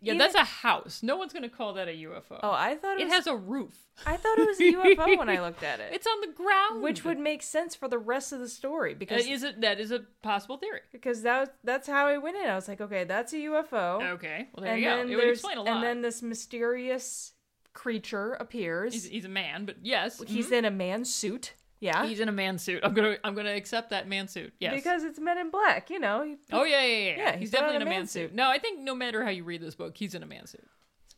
Yeah, 0.00 0.14
Even- 0.14 0.18
that's 0.18 0.34
a 0.34 0.44
house. 0.44 1.02
No 1.02 1.16
one's 1.16 1.32
going 1.32 1.42
to 1.42 1.48
call 1.48 1.72
that 1.74 1.88
a 1.88 1.92
UFO. 1.92 2.38
Oh, 2.42 2.50
I 2.50 2.76
thought 2.76 2.98
it, 2.98 3.02
it 3.02 3.04
was, 3.06 3.12
has 3.14 3.26
a 3.26 3.36
roof. 3.36 3.74
I 4.06 4.16
thought 4.16 4.38
it 4.38 4.46
was 4.46 4.60
a 4.60 4.72
UFO 4.96 5.18
when 5.18 5.28
I 5.28 5.40
looked 5.40 5.62
at 5.62 5.80
it. 5.80 5.90
It's 5.92 6.06
on 6.06 6.20
the 6.20 6.32
ground. 6.32 6.82
which 6.82 7.04
would 7.04 7.18
make 7.18 7.42
sense 7.42 7.74
for 7.74 7.88
the 7.88 7.98
rest 7.98 8.32
of 8.32 8.38
the 8.40 8.48
story 8.48 8.92
Uh, 8.94 8.98
because 8.98 9.26
is 9.26 9.42
it 9.42 9.60
that 9.60 9.80
is 9.80 9.90
a 9.90 10.00
possible 10.22 10.56
theory. 10.56 10.80
because 10.92 11.22
that 11.22 11.40
was, 11.40 11.48
that's 11.64 11.86
how 11.88 12.06
I 12.06 12.18
went 12.18 12.36
in. 12.36 12.48
I 12.48 12.54
was 12.54 12.68
like, 12.68 12.80
okay, 12.80 13.04
that's 13.04 13.32
a 13.32 13.36
UFO. 13.36 14.12
Okay, 14.14 14.48
well 14.54 14.64
there 14.64 14.74
and 14.74 14.82
you 14.82 14.88
go. 14.88 15.12
It 15.12 15.16
would 15.16 15.28
explain 15.32 15.58
a 15.58 15.62
lot. 15.62 15.74
and 15.74 15.82
then 15.82 16.02
this 16.02 16.22
mysterious 16.22 17.32
creature 17.72 18.34
appears. 18.34 18.92
he's, 18.92 19.04
he's 19.06 19.24
a 19.24 19.28
man, 19.28 19.64
but 19.64 19.76
yes, 19.82 20.22
He's 20.26 20.50
in 20.50 20.64
a 20.64 20.70
man's 20.70 21.12
suit. 21.14 21.54
Yeah. 21.80 22.04
he's 22.06 22.20
in 22.20 22.28
a 22.28 22.32
man 22.32 22.58
suit. 22.58 22.80
I'm 22.84 22.94
gonna 22.94 23.16
I'm 23.24 23.34
gonna 23.34 23.54
accept 23.54 23.90
that 23.90 24.08
man 24.08 24.28
suit. 24.28 24.52
Yes. 24.58 24.74
Because 24.74 25.04
it's 25.04 25.18
Men 25.18 25.38
in 25.38 25.50
Black, 25.50 25.90
you 25.90 25.98
know. 26.00 26.22
you- 26.22 26.38
oh 26.52 26.64
yeah, 26.64 26.84
yeah, 26.84 26.96
yeah. 27.10 27.16
Yeah, 27.16 27.30
he's 27.32 27.40
he's 27.40 27.50
definitely 27.50 27.76
in 27.76 27.82
a 27.82 27.84
man 27.84 27.94
man 28.00 28.06
suit. 28.06 28.30
suit. 28.30 28.34
No, 28.34 28.48
I 28.50 28.58
think 28.58 28.80
no 28.80 28.94
matter 28.94 29.22
how 29.24 29.30
you 29.30 29.44
read 29.44 29.60
this 29.62 29.74
book, 29.74 29.96
he's 29.96 30.14
in 30.14 30.22
a 30.22 30.26
man 30.26 30.46
suit. 30.46 30.66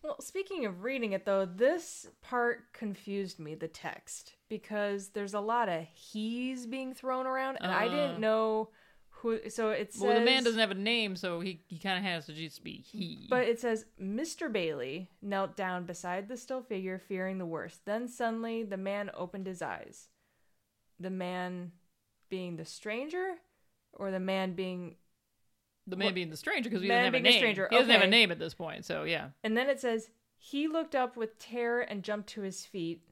Well, 0.03 0.21
speaking 0.21 0.65
of 0.65 0.83
reading 0.83 1.13
it 1.13 1.27
though, 1.27 1.45
this 1.45 2.07
part 2.23 2.73
confused 2.73 3.39
me, 3.39 3.55
the 3.55 3.69
text, 3.69 4.35
because 4.49 5.09
there's 5.11 5.35
a 5.35 5.41
lot 5.41 5.69
of 5.69 5.85
he's 5.93 6.67
being 6.67 6.95
thrown 6.95 7.27
around, 7.27 7.59
and 7.61 7.71
I 7.71 7.87
Uh. 7.87 7.91
didn't 7.91 8.21
know 8.21 8.71
who. 9.09 9.51
So 9.51 9.71
it 9.71 9.93
says. 9.93 10.03
Well, 10.03 10.19
the 10.19 10.25
man 10.25 10.43
doesn't 10.45 10.59
have 10.61 10.71
a 10.71 10.75
name, 10.75 11.17
so 11.17 11.41
he 11.41 11.63
he 11.69 11.79
kind 11.79 11.99
of 11.99 12.05
has 12.05 12.27
to 12.27 12.33
just 12.33 12.63
be 12.65 12.73
he. 12.79 13.27
But 13.29 13.45
it 13.47 13.61
says 13.61 13.85
Mr. 14.01 14.51
Bailey 14.51 15.11
knelt 15.21 15.57
down 15.57 15.85
beside 15.85 16.29
the 16.29 16.37
still 16.39 16.63
figure, 16.63 16.99
fearing 16.99 17.37
the 17.39 17.45
worst. 17.47 17.85
Then 17.85 18.09
suddenly 18.09 18.63
the 18.63 18.77
man 18.79 19.11
opened 19.15 19.47
his 19.47 19.61
eyes. 19.63 20.09
The 21.01 21.11
man 21.11 21.73
being 22.29 22.57
the 22.57 22.65
stranger, 22.65 23.35
or 23.93 24.11
the 24.11 24.21
man 24.21 24.55
being 24.55 24.97
the 25.87 25.97
man 25.97 26.15
being 26.15 26.31
the 26.31 26.37
stranger 26.37 26.69
because 26.71 26.83
he 26.83 26.89
Man 26.89 26.99
doesn't 26.99 27.15
have 27.15 27.15
a 27.15 27.23
being 27.23 27.27
a 27.27 27.31
name. 27.31 27.41
stranger, 27.41 27.69
He 27.71 27.77
doesn't 27.77 27.91
have 27.91 28.03
a 28.03 28.07
name 28.07 28.31
at 28.31 28.39
this 28.39 28.55
point, 28.55 28.85
so 28.85 29.03
yeah. 29.05 29.31
And 29.43 29.57
then 29.57 29.69
it 29.69 29.81
says 29.81 30.11
he 30.37 30.69
looked 30.69 30.95
up 30.95 31.17
with 31.17 31.39
terror 31.39 31.81
and 31.81 32.03
jumped 32.03 32.29
to 32.31 32.43
his 32.43 32.65
feet. 32.65 33.03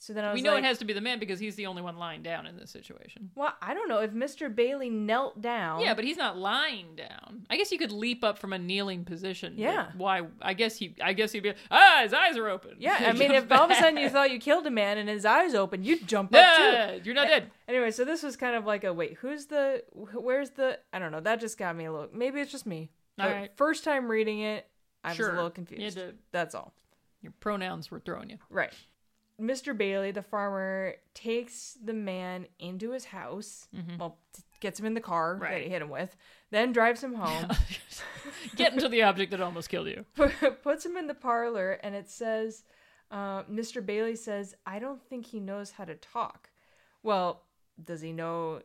So 0.00 0.12
then 0.12 0.24
I 0.24 0.30
was 0.32 0.38
We 0.38 0.42
know 0.42 0.52
like, 0.54 0.62
it 0.62 0.66
has 0.66 0.78
to 0.78 0.84
be 0.84 0.92
the 0.92 1.00
man 1.00 1.18
because 1.18 1.40
he's 1.40 1.56
the 1.56 1.66
only 1.66 1.82
one 1.82 1.96
lying 1.98 2.22
down 2.22 2.46
in 2.46 2.56
this 2.56 2.70
situation. 2.70 3.30
well, 3.34 3.52
I 3.60 3.74
don't 3.74 3.88
know 3.88 3.98
if 3.98 4.12
Mr. 4.12 4.54
Bailey 4.54 4.90
knelt 4.90 5.40
down. 5.42 5.80
Yeah, 5.80 5.94
but 5.94 6.04
he's 6.04 6.16
not 6.16 6.38
lying 6.38 6.94
down. 6.94 7.46
I 7.50 7.56
guess 7.56 7.72
you 7.72 7.78
could 7.78 7.90
leap 7.90 8.22
up 8.22 8.38
from 8.38 8.52
a 8.52 8.58
kneeling 8.60 9.04
position. 9.04 9.54
Yeah. 9.56 9.90
Why? 9.96 10.22
I 10.40 10.54
guess 10.54 10.76
he. 10.76 10.94
I 11.02 11.14
guess 11.14 11.32
he'd 11.32 11.42
be. 11.42 11.52
Ah, 11.70 12.00
his 12.04 12.12
eyes 12.14 12.36
are 12.36 12.48
open. 12.48 12.76
yeah. 12.78 12.96
I 13.08 13.12
mean, 13.12 13.32
if 13.32 13.50
all 13.50 13.64
of 13.64 13.70
a 13.72 13.74
sudden 13.74 13.96
you 13.98 14.08
thought 14.08 14.30
you 14.30 14.38
killed 14.38 14.66
a 14.68 14.70
man 14.70 14.98
and 14.98 15.08
his 15.08 15.24
eyes 15.24 15.52
open, 15.54 15.82
you'd 15.82 16.06
jump 16.06 16.32
up 16.32 16.56
too. 16.56 17.00
You're 17.04 17.14
not 17.16 17.26
dead. 17.26 17.50
Anyway, 17.66 17.90
so 17.90 18.04
this 18.04 18.22
was 18.22 18.36
kind 18.36 18.54
of 18.54 18.64
like 18.64 18.84
a 18.84 18.92
wait, 18.94 19.14
who's 19.20 19.46
the, 19.46 19.82
where's 19.92 20.50
the? 20.50 20.78
I 20.92 21.00
don't 21.00 21.10
know. 21.10 21.20
That 21.20 21.40
just 21.40 21.58
got 21.58 21.74
me 21.74 21.86
a 21.86 21.92
little. 21.92 22.08
Maybe 22.12 22.40
it's 22.40 22.52
just 22.52 22.66
me. 22.66 22.90
All 23.18 23.26
But 23.28 23.34
right. 23.34 23.50
First 23.56 23.82
time 23.82 24.08
reading 24.08 24.40
it, 24.40 24.64
I 25.02 25.12
Sure. 25.14 25.26
was 25.26 25.32
a 25.32 25.36
little 25.36 25.50
confused. 25.50 25.98
That's 26.30 26.54
all. 26.54 26.72
Your 27.20 27.32
pronouns 27.40 27.90
were 27.90 27.98
throwing 27.98 28.30
you. 28.30 28.38
Right. 28.48 28.72
Mr. 29.40 29.76
Bailey, 29.76 30.10
the 30.10 30.22
farmer, 30.22 30.94
takes 31.14 31.76
the 31.84 31.92
man 31.92 32.46
into 32.58 32.90
his 32.90 33.04
house. 33.06 33.68
Well, 33.98 34.18
t- 34.34 34.42
gets 34.60 34.80
him 34.80 34.86
in 34.86 34.94
the 34.94 35.00
car 35.00 35.38
that 35.40 35.62
he 35.62 35.68
hit 35.68 35.80
him 35.82 35.90
with, 35.90 36.16
then 36.50 36.72
drives 36.72 37.02
him 37.02 37.14
home, 37.14 37.48
Get 38.56 38.72
into 38.72 38.88
the 38.88 39.02
object 39.02 39.30
that 39.30 39.40
almost 39.40 39.68
killed 39.68 39.86
you. 39.88 40.04
puts 40.62 40.84
him 40.84 40.96
in 40.96 41.06
the 41.06 41.14
parlor, 41.14 41.72
and 41.82 41.94
it 41.94 42.10
says, 42.10 42.64
uh, 43.10 43.42
Mr. 43.44 43.84
Bailey 43.84 44.16
says, 44.16 44.54
I 44.66 44.78
don't 44.78 45.02
think 45.02 45.26
he 45.26 45.40
knows 45.40 45.70
how 45.70 45.84
to 45.84 45.94
talk. 45.94 46.50
Well, 47.02 47.42
does 47.82 48.00
he 48.00 48.12
know? 48.12 48.60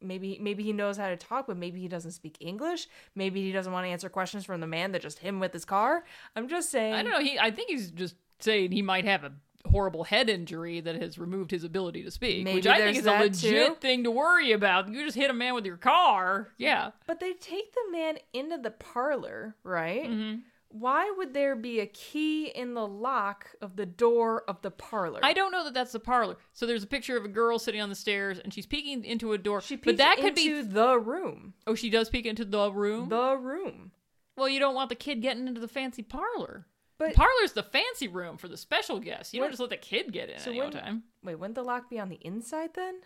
Maybe 0.00 0.38
maybe 0.40 0.62
he 0.62 0.72
knows 0.72 0.96
how 0.98 1.08
to 1.08 1.16
talk, 1.16 1.46
but 1.46 1.56
maybe 1.56 1.80
he 1.80 1.88
doesn't 1.88 2.12
speak 2.12 2.36
English. 2.40 2.88
Maybe 3.14 3.42
he 3.42 3.52
doesn't 3.52 3.72
want 3.72 3.86
to 3.86 3.90
answer 3.90 4.08
questions 4.08 4.44
from 4.44 4.60
the 4.60 4.66
man 4.66 4.92
that 4.92 5.02
just 5.02 5.18
hit 5.18 5.28
him 5.28 5.40
with 5.40 5.52
his 5.52 5.64
car. 5.64 6.04
I'm 6.36 6.48
just 6.48 6.70
saying. 6.70 6.94
I 6.94 7.02
don't 7.02 7.12
know. 7.12 7.20
He, 7.20 7.38
I 7.38 7.50
think 7.50 7.70
he's 7.70 7.90
just 7.90 8.14
saying 8.38 8.72
he 8.72 8.82
might 8.82 9.06
have 9.06 9.24
a 9.24 9.32
horrible 9.66 10.04
head 10.04 10.28
injury 10.28 10.80
that 10.80 11.00
has 11.00 11.18
removed 11.18 11.50
his 11.50 11.64
ability 11.64 12.02
to 12.04 12.10
speak, 12.10 12.46
which 12.46 12.66
I 12.66 12.78
think 12.78 12.98
is 12.98 13.06
a 13.06 13.18
legit 13.18 13.66
too. 13.66 13.74
thing 13.80 14.04
to 14.04 14.10
worry 14.10 14.52
about. 14.52 14.88
You 14.88 15.04
just 15.04 15.16
hit 15.16 15.30
a 15.30 15.34
man 15.34 15.54
with 15.54 15.64
your 15.66 15.76
car. 15.76 16.48
Yeah. 16.58 16.90
But 17.06 17.20
they 17.20 17.32
take 17.32 17.72
the 17.72 17.92
man 17.92 18.18
into 18.32 18.58
the 18.58 18.70
parlor, 18.70 19.56
right? 19.64 20.04
Mm-hmm. 20.04 20.40
Why 20.68 21.12
would 21.16 21.34
there 21.34 21.54
be 21.54 21.78
a 21.78 21.86
key 21.86 22.46
in 22.48 22.74
the 22.74 22.86
lock 22.86 23.50
of 23.60 23.76
the 23.76 23.86
door 23.86 24.42
of 24.48 24.60
the 24.62 24.72
parlor? 24.72 25.20
I 25.22 25.32
don't 25.32 25.52
know 25.52 25.62
that 25.64 25.72
that's 25.74 25.92
the 25.92 26.00
parlor. 26.00 26.36
So 26.52 26.66
there's 26.66 26.82
a 26.82 26.88
picture 26.88 27.16
of 27.16 27.24
a 27.24 27.28
girl 27.28 27.60
sitting 27.60 27.80
on 27.80 27.90
the 27.90 27.94
stairs 27.94 28.40
and 28.40 28.52
she's 28.52 28.66
peeking 28.66 29.04
into 29.04 29.32
a 29.34 29.38
door. 29.38 29.60
She 29.60 29.76
peeks 29.76 29.86
but 29.86 29.96
that 29.98 30.16
could 30.16 30.36
into 30.36 30.62
be. 30.64 30.68
the 30.68 30.98
room. 30.98 31.54
Oh, 31.66 31.76
she 31.76 31.90
does 31.90 32.08
peek 32.10 32.26
into 32.26 32.44
the 32.44 32.72
room? 32.72 33.08
The 33.08 33.36
room. 33.36 33.92
well, 34.36 34.48
you 34.48 34.58
don't 34.58 34.74
want 34.74 34.88
the 34.88 34.96
kid 34.96 35.22
getting 35.22 35.46
into 35.46 35.60
the 35.60 35.68
fancy 35.68 36.02
parlor. 36.02 36.66
But 37.08 37.12
the 37.12 37.16
parlor's 37.16 37.52
the 37.52 37.62
fancy 37.62 38.08
room 38.08 38.36
for 38.36 38.48
the 38.48 38.56
special 38.56 38.98
guests. 39.00 39.32
You 39.34 39.40
When- 39.40 39.46
don't 39.48 39.52
just 39.52 39.60
let 39.60 39.70
the 39.70 39.76
kid 39.76 40.12
get 40.12 40.30
in 40.30 40.38
So 40.40 40.50
any 40.50 40.60
when- 40.60 40.70
time. 40.72 41.04
wait, 41.22 41.36
wouldn't 41.36 41.54
the 41.54 41.62
lock 41.64 41.88
be 41.90 41.98
on 41.98 42.08
the 42.08 42.18
inside 42.22 42.74
then? 42.74 43.00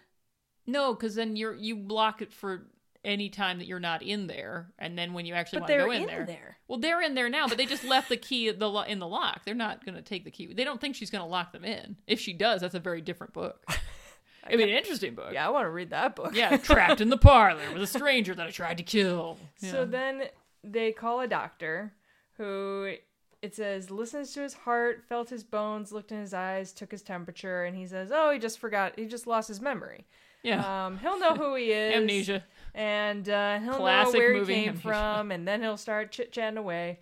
No, 0.67 0.95
because 0.95 1.15
then 1.15 1.37
you're 1.37 1.55
you 1.55 1.77
block 1.77 2.21
it 2.23 2.33
for 2.33 2.67
any 3.05 3.31
time 3.31 3.59
that 3.59 3.67
you're 3.67 3.79
not 3.81 4.03
in 4.03 4.27
there, 4.27 4.73
and 4.79 4.99
then 4.99 5.13
when 5.15 5.25
you 5.25 5.33
actually 5.33 5.61
want 5.61 5.71
to 5.71 5.77
go 5.79 5.91
in, 5.91 6.03
in 6.03 6.07
there, 6.09 6.25
there. 6.27 6.57
well, 6.67 6.79
they're 6.81 7.01
in 7.01 7.15
there 7.15 7.29
now, 7.29 7.47
but 7.47 7.57
they 7.57 7.65
just 7.65 7.85
left 7.85 8.09
the 8.09 8.17
key 8.17 8.51
the 8.51 8.69
lo- 8.69 8.83
in 8.83 8.99
the 8.99 9.07
lock. 9.07 9.45
They're 9.45 9.55
not 9.55 9.85
going 9.85 9.95
to 9.95 10.03
take 10.03 10.25
the 10.25 10.31
key. 10.33 10.53
They 10.53 10.65
don't 10.65 10.81
think 10.81 10.97
she's 10.97 11.09
going 11.11 11.23
to 11.23 11.29
lock 11.31 11.53
them 11.53 11.65
in. 11.65 11.97
If 12.07 12.21
she 12.21 12.33
does, 12.33 12.61
that's 12.61 12.75
a 12.75 12.81
very 12.81 13.01
different 13.01 13.33
book. 13.33 13.65
I 14.45 14.57
be 14.57 14.63
an 14.63 14.69
interesting 14.71 15.15
book. 15.15 15.33
Yeah, 15.33 15.47
I 15.47 15.51
want 15.51 15.65
to 15.67 15.71
read 15.71 15.91
that 15.91 16.17
book. 16.17 16.35
Yeah, 16.35 16.57
trapped 16.57 17.01
in 17.01 17.09
the 17.11 17.17
parlor 17.19 17.73
with 17.73 17.83
a 17.83 17.87
stranger 17.87 18.35
that 18.35 18.47
I 18.47 18.51
tried 18.51 18.79
to 18.79 18.83
kill. 18.83 19.39
So 19.59 19.85
then 19.85 20.25
they 20.65 20.93
call 20.93 21.21
a 21.21 21.29
doctor 21.29 21.93
who 22.37 22.95
it 23.43 23.55
says 23.55 23.91
listens 23.91 24.33
to 24.35 24.41
his 24.43 24.55
heart, 24.55 25.05
felt 25.09 25.31
his 25.31 25.45
bones, 25.45 25.93
looked 25.93 26.11
in 26.13 26.19
his 26.21 26.35
eyes, 26.35 26.73
took 26.73 26.91
his 26.91 27.03
temperature, 27.03 27.65
and 27.65 27.77
he 27.77 27.87
says, 27.87 28.11
"Oh, 28.13 28.31
he 28.31 28.39
just 28.39 28.59
forgot. 28.59 28.99
He 28.99 29.07
just 29.07 29.27
lost 29.27 29.49
his 29.49 29.61
memory. 29.61 30.07
yeah, 30.43 30.87
Um, 30.87 30.99
he'll 30.99 31.19
know 31.19 31.35
who 31.35 31.55
he 31.55 31.71
is. 31.73 31.95
amnesia. 31.97 32.45
and 32.75 33.29
uh, 33.29 33.59
he'll 33.61 33.75
Classic 33.75 34.15
know 34.15 34.19
where 34.21 34.35
he 34.41 34.45
came 34.47 34.69
amnesia. 34.71 34.83
from, 34.83 35.31
and 35.31 35.47
then 35.47 35.63
he'll 35.63 35.77
start 35.77 36.11
chit 36.13 36.33
chatting 36.33 36.59
away. 36.59 37.01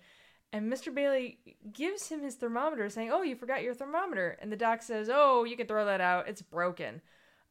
And 0.53 0.71
Mr. 0.71 0.93
Bailey 0.93 1.39
gives 1.73 2.07
him 2.07 2.21
his 2.23 2.35
thermometer, 2.35 2.89
saying, 2.89 3.11
"Oh, 3.11 3.21
you 3.23 3.35
forgot 3.35 3.63
your 3.63 3.73
thermometer." 3.73 4.37
And 4.41 4.51
the 4.51 4.55
doc 4.57 4.81
says, 4.81 5.09
"Oh, 5.11 5.43
you 5.43 5.57
can 5.57 5.67
throw 5.67 5.85
that 5.85 6.01
out. 6.01 6.27
It's 6.29 6.41
broken." 6.41 7.01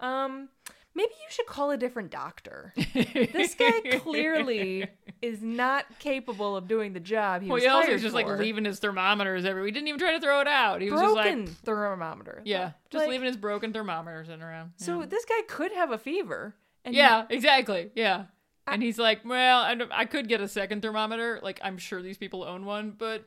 Um, 0.00 0.48
maybe 0.96 1.10
you 1.10 1.28
should 1.30 1.46
call 1.46 1.70
a 1.70 1.76
different 1.76 2.10
doctor. 2.10 2.72
this 2.94 3.54
guy 3.54 3.80
clearly 4.02 4.88
is 5.22 5.42
not 5.42 5.84
capable 5.98 6.56
of 6.56 6.66
doing 6.66 6.92
the 6.92 7.00
job 7.00 7.42
he 7.42 7.48
Well, 7.48 7.54
was 7.54 7.62
he 7.62 7.68
also 7.68 7.92
was 7.92 8.02
just 8.02 8.14
like 8.14 8.26
leaving 8.26 8.64
his 8.64 8.78
thermometers 8.80 9.44
everywhere. 9.44 9.66
He 9.66 9.72
didn't 9.72 9.88
even 9.88 10.00
try 10.00 10.12
to 10.12 10.20
throw 10.20 10.40
it 10.40 10.48
out. 10.48 10.80
He 10.80 10.90
was 10.90 11.00
just 11.00 11.14
like, 11.14 11.48
thermometer. 11.64 12.42
yeah, 12.44 12.72
just 12.90 13.02
Like- 13.02 13.10
leaving 13.10 13.26
his 13.26 13.36
broken 13.36 13.72
thermometers 13.72 14.28
in 14.28 14.42
around. 14.42 14.72
So 14.76 15.04
this 15.06 15.24
guy 15.24 15.42
could 15.48 15.72
have 15.72 15.90
a 15.92 15.98
fever. 15.98 16.54
And 16.84 16.94
Yeah, 16.94 17.26
exactly. 17.30 17.90
Yeah. 17.94 18.24
And 18.68 18.82
he's 18.82 18.98
like, 18.98 19.20
well, 19.24 19.60
I, 19.60 19.76
I 19.92 20.04
could 20.06 20.28
get 20.28 20.40
a 20.40 20.48
second 20.48 20.82
thermometer. 20.82 21.38
Like, 21.40 21.60
I'm 21.62 21.78
sure 21.78 22.02
these 22.02 22.18
people 22.18 22.42
own 22.42 22.64
one, 22.64 22.94
but. 22.96 23.24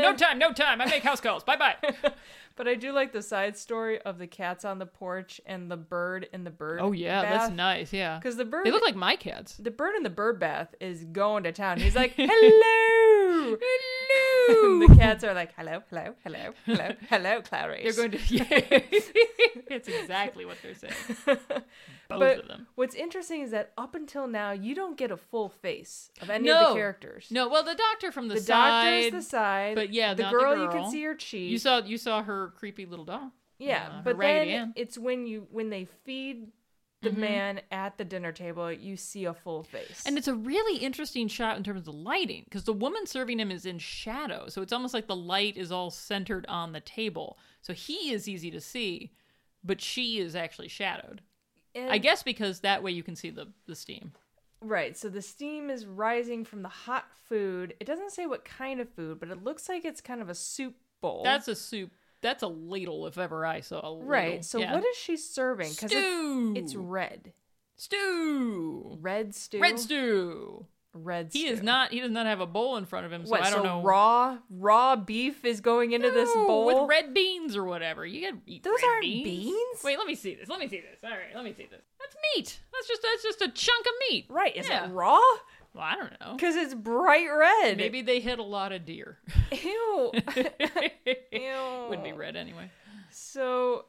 No 0.00 0.14
time, 0.16 0.38
no 0.38 0.52
time. 0.52 0.80
I 0.80 0.86
make 0.86 1.02
house 1.02 1.20
calls. 1.20 1.44
Bye 1.44 1.56
bye. 1.56 1.76
But 2.56 2.66
I 2.66 2.74
do 2.74 2.90
like 2.92 3.12
the 3.12 3.20
side 3.20 3.58
story 3.58 4.00
of 4.00 4.16
the 4.16 4.26
cats 4.26 4.64
on 4.64 4.78
the 4.78 4.86
porch 4.86 5.42
and 5.44 5.70
the 5.70 5.76
bird 5.76 6.26
in 6.32 6.44
the 6.44 6.50
bird. 6.50 6.80
Oh, 6.80 6.92
yeah, 6.92 7.20
that's 7.20 7.52
nice. 7.52 7.92
Yeah. 7.92 8.16
Because 8.16 8.36
the 8.36 8.46
bird, 8.46 8.64
They 8.64 8.70
look 8.70 8.82
like 8.82 8.96
my 8.96 9.14
cats. 9.14 9.58
the 9.58 9.70
bird 9.70 9.94
in 9.94 10.02
the 10.02 10.08
bird 10.08 10.40
bath 10.40 10.74
is 10.80 11.04
going 11.04 11.42
to 11.42 11.52
town. 11.52 11.78
He's 11.80 11.94
like, 11.94 12.14
"Hello, 12.16 13.58
hello." 13.60 14.88
the 14.88 14.94
cats 14.96 15.22
are 15.22 15.34
like, 15.34 15.52
"Hello, 15.54 15.82
hello, 15.90 16.14
hello, 16.24 16.54
hello, 16.64 16.92
hello, 17.10 17.42
Clarice." 17.44 17.94
They're 17.94 18.08
going 18.08 18.18
to, 18.18 18.34
yeah. 18.34 18.46
it's 19.68 19.88
exactly 19.88 20.46
what 20.46 20.56
they're 20.62 20.74
saying. 20.74 20.94
Both 22.08 22.18
but 22.20 22.38
of 22.40 22.48
them. 22.48 22.66
what's 22.76 22.94
interesting 22.94 23.42
is 23.42 23.50
that 23.50 23.72
up 23.76 23.94
until 23.94 24.26
now, 24.26 24.52
you 24.52 24.74
don't 24.74 24.96
get 24.96 25.10
a 25.10 25.16
full 25.16 25.48
face 25.48 26.10
of 26.22 26.30
any 26.30 26.44
No. 26.46 26.62
of 26.62 26.68
the 26.68 26.74
characters. 26.74 27.28
No, 27.30 27.48
well, 27.48 27.62
the 27.64 27.74
doctor 27.74 28.12
from 28.12 28.28
the, 28.28 28.34
the 28.34 28.40
side. 28.40 29.02
doctor's 29.10 29.24
the 29.24 29.28
side, 29.30 29.74
but 29.74 29.92
yeah, 29.92 30.14
the 30.14 30.22
not 30.24 30.32
the 30.32 30.38
girl, 30.38 30.62
you 30.62 30.68
can 30.70 30.90
see 30.90 31.02
her 31.04 31.14
cheek. 31.14 31.50
You 31.50 31.58
saw 31.58 31.78
you 31.78 31.98
saw 31.98 32.22
her 32.22 32.52
creepy 32.56 32.86
little 32.86 33.04
doll. 33.04 33.32
Yeah, 33.58 33.88
uh, 33.90 34.02
but 34.04 34.18
then 34.18 34.48
Ann. 34.48 34.72
it's 34.76 34.96
when 34.98 35.26
you 35.26 35.46
when 35.50 35.70
they 35.70 35.86
feed 36.04 36.48
the 37.02 37.10
Mm-hmm. 37.10 37.20
man 37.20 37.60
at 37.70 37.98
the 37.98 38.04
dinner 38.04 38.32
table, 38.32 38.72
you 38.72 38.96
see 38.96 39.26
a 39.26 39.34
full 39.34 39.62
face. 39.62 40.02
And 40.06 40.16
it's 40.16 40.28
a 40.28 40.34
really 40.34 40.78
interesting 40.78 41.28
shot 41.28 41.56
in 41.56 41.62
terms 41.62 41.80
of 41.80 41.84
the 41.84 41.92
lighting 41.92 42.44
because 42.44 42.64
the 42.64 42.72
woman 42.72 43.06
serving 43.06 43.38
him 43.38 43.50
is 43.50 43.66
in 43.66 43.78
shadow. 43.78 44.48
So 44.48 44.62
it's 44.62 44.72
almost 44.72 44.94
like 44.94 45.06
the 45.06 45.14
light 45.14 45.56
is 45.56 45.70
all 45.70 45.90
centered 45.90 46.46
on 46.48 46.72
the 46.72 46.80
table. 46.80 47.38
So 47.60 47.74
he 47.74 48.12
is 48.12 48.26
easy 48.28 48.50
to 48.50 48.60
see, 48.62 49.12
but 49.62 49.80
she 49.80 50.18
is 50.18 50.34
actually 50.34 50.68
shadowed. 50.68 51.20
And- 51.76 51.90
I 51.90 51.98
guess 51.98 52.22
because 52.22 52.60
that 52.60 52.82
way 52.82 52.90
you 52.90 53.02
can 53.02 53.14
see 53.14 53.30
the, 53.30 53.46
the 53.66 53.74
steam. 53.76 54.12
right. 54.60 54.96
So 54.96 55.08
the 55.08 55.22
steam 55.22 55.70
is 55.70 55.86
rising 55.86 56.44
from 56.44 56.62
the 56.62 56.68
hot 56.68 57.04
food. 57.28 57.74
It 57.78 57.84
doesn't 57.86 58.10
say 58.12 58.26
what 58.26 58.44
kind 58.44 58.80
of 58.80 58.88
food, 58.88 59.20
but 59.20 59.28
it 59.30 59.44
looks 59.44 59.68
like 59.68 59.84
it's 59.84 60.00
kind 60.00 60.20
of 60.20 60.28
a 60.28 60.34
soup 60.34 60.74
bowl. 61.00 61.22
That's 61.24 61.46
a 61.48 61.54
soup. 61.54 61.90
That's 62.22 62.42
a 62.42 62.48
ladle 62.48 63.06
if 63.06 63.18
ever 63.18 63.44
I 63.44 63.60
saw 63.60 63.76
a 63.80 63.90
ladle. 63.90 64.02
right. 64.04 64.44
So 64.44 64.58
Yeah. 64.58 64.74
what 64.74 64.84
is 64.84 64.96
she 64.96 65.16
serving? 65.18 65.70
Because 65.70 65.90
stew? 65.90 66.54
it's, 66.56 66.72
it's 66.72 66.74
red, 66.74 67.32
stew. 67.76 68.98
red 69.00 69.34
stew. 69.34 69.60
Red 69.60 69.78
stew. 69.78 70.66
Red. 71.04 71.30
He 71.32 71.46
is 71.46 71.62
not. 71.62 71.92
He 71.92 72.00
does 72.00 72.10
not 72.10 72.26
have 72.26 72.40
a 72.40 72.46
bowl 72.46 72.76
in 72.76 72.84
front 72.86 73.06
of 73.06 73.12
him, 73.12 73.24
so 73.26 73.30
What? 73.32 73.42
I 73.42 73.50
don't 73.50 73.60
so 73.60 73.64
know. 73.64 73.82
raw 73.82 74.38
raw 74.50 74.96
beef 74.96 75.44
is 75.44 75.60
going 75.60 75.92
into 75.92 76.10
this 76.10 76.32
bowl 76.32 76.66
with 76.66 76.88
red 76.88 77.12
beans 77.14 77.54
or 77.56 77.64
whatever. 77.64 78.04
You 78.06 78.26
can 78.28 78.42
eat 78.46 78.62
Those 78.62 78.78
red 78.82 78.88
aren't 78.88 79.02
beans. 79.02 79.24
beans? 79.50 79.84
Wait, 79.84 79.98
let 79.98 80.06
me 80.06 80.14
see 80.14 80.34
this. 80.34 80.48
Let 80.48 80.58
me 80.60 80.68
see 80.68 80.80
this. 80.80 80.98
All 81.04 81.10
right, 81.10 81.34
let 81.34 81.44
me 81.44 81.52
see 81.52 81.66
this. 81.70 81.82
That's 82.00 82.16
meat. 82.36 82.60
That's 82.72 82.88
just 82.88 83.02
that's 83.02 83.22
just 83.22 83.42
a 83.42 83.48
chunk 83.48 83.86
of 83.86 83.92
meat. 84.10 84.26
Right? 84.28 84.56
Is 84.56 84.68
Yeah. 84.68 84.86
it 84.86 84.92
raw? 84.92 85.20
Well, 85.74 85.84
I 85.84 85.94
don't 85.96 86.12
know. 86.20 86.32
Because 86.36 86.56
it's 86.56 86.72
bright 86.74 87.26
red. 87.28 87.76
Maybe 87.76 88.00
they 88.00 88.18
hit 88.20 88.38
a 88.38 88.42
lot 88.42 88.72
of 88.72 88.86
deer. 88.86 89.18
Ew. 89.52 90.12
Ew. 91.32 91.86
Would 91.90 92.02
be 92.02 92.12
red 92.12 92.34
anyway. 92.36 92.70
So 93.10 93.84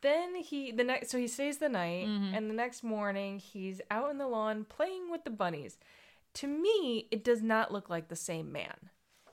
then 0.00 0.34
he 0.36 0.70
the 0.72 0.84
next 0.84 1.10
so 1.10 1.18
he 1.18 1.26
stays 1.28 1.58
the 1.58 1.68
night 1.68 2.06
Mm-hmm. 2.06 2.34
and 2.34 2.50
the 2.50 2.54
next 2.54 2.82
morning 2.82 3.38
he's 3.38 3.80
out 3.90 4.10
in 4.10 4.18
the 4.18 4.26
lawn 4.28 4.64
playing 4.64 5.10
with 5.10 5.24
the 5.24 5.30
bunnies. 5.30 5.76
To 6.34 6.46
me, 6.46 7.08
it 7.10 7.24
does 7.24 7.42
not 7.42 7.72
look 7.72 7.90
like 7.90 8.08
the 8.08 8.16
same 8.16 8.52
man. 8.52 8.74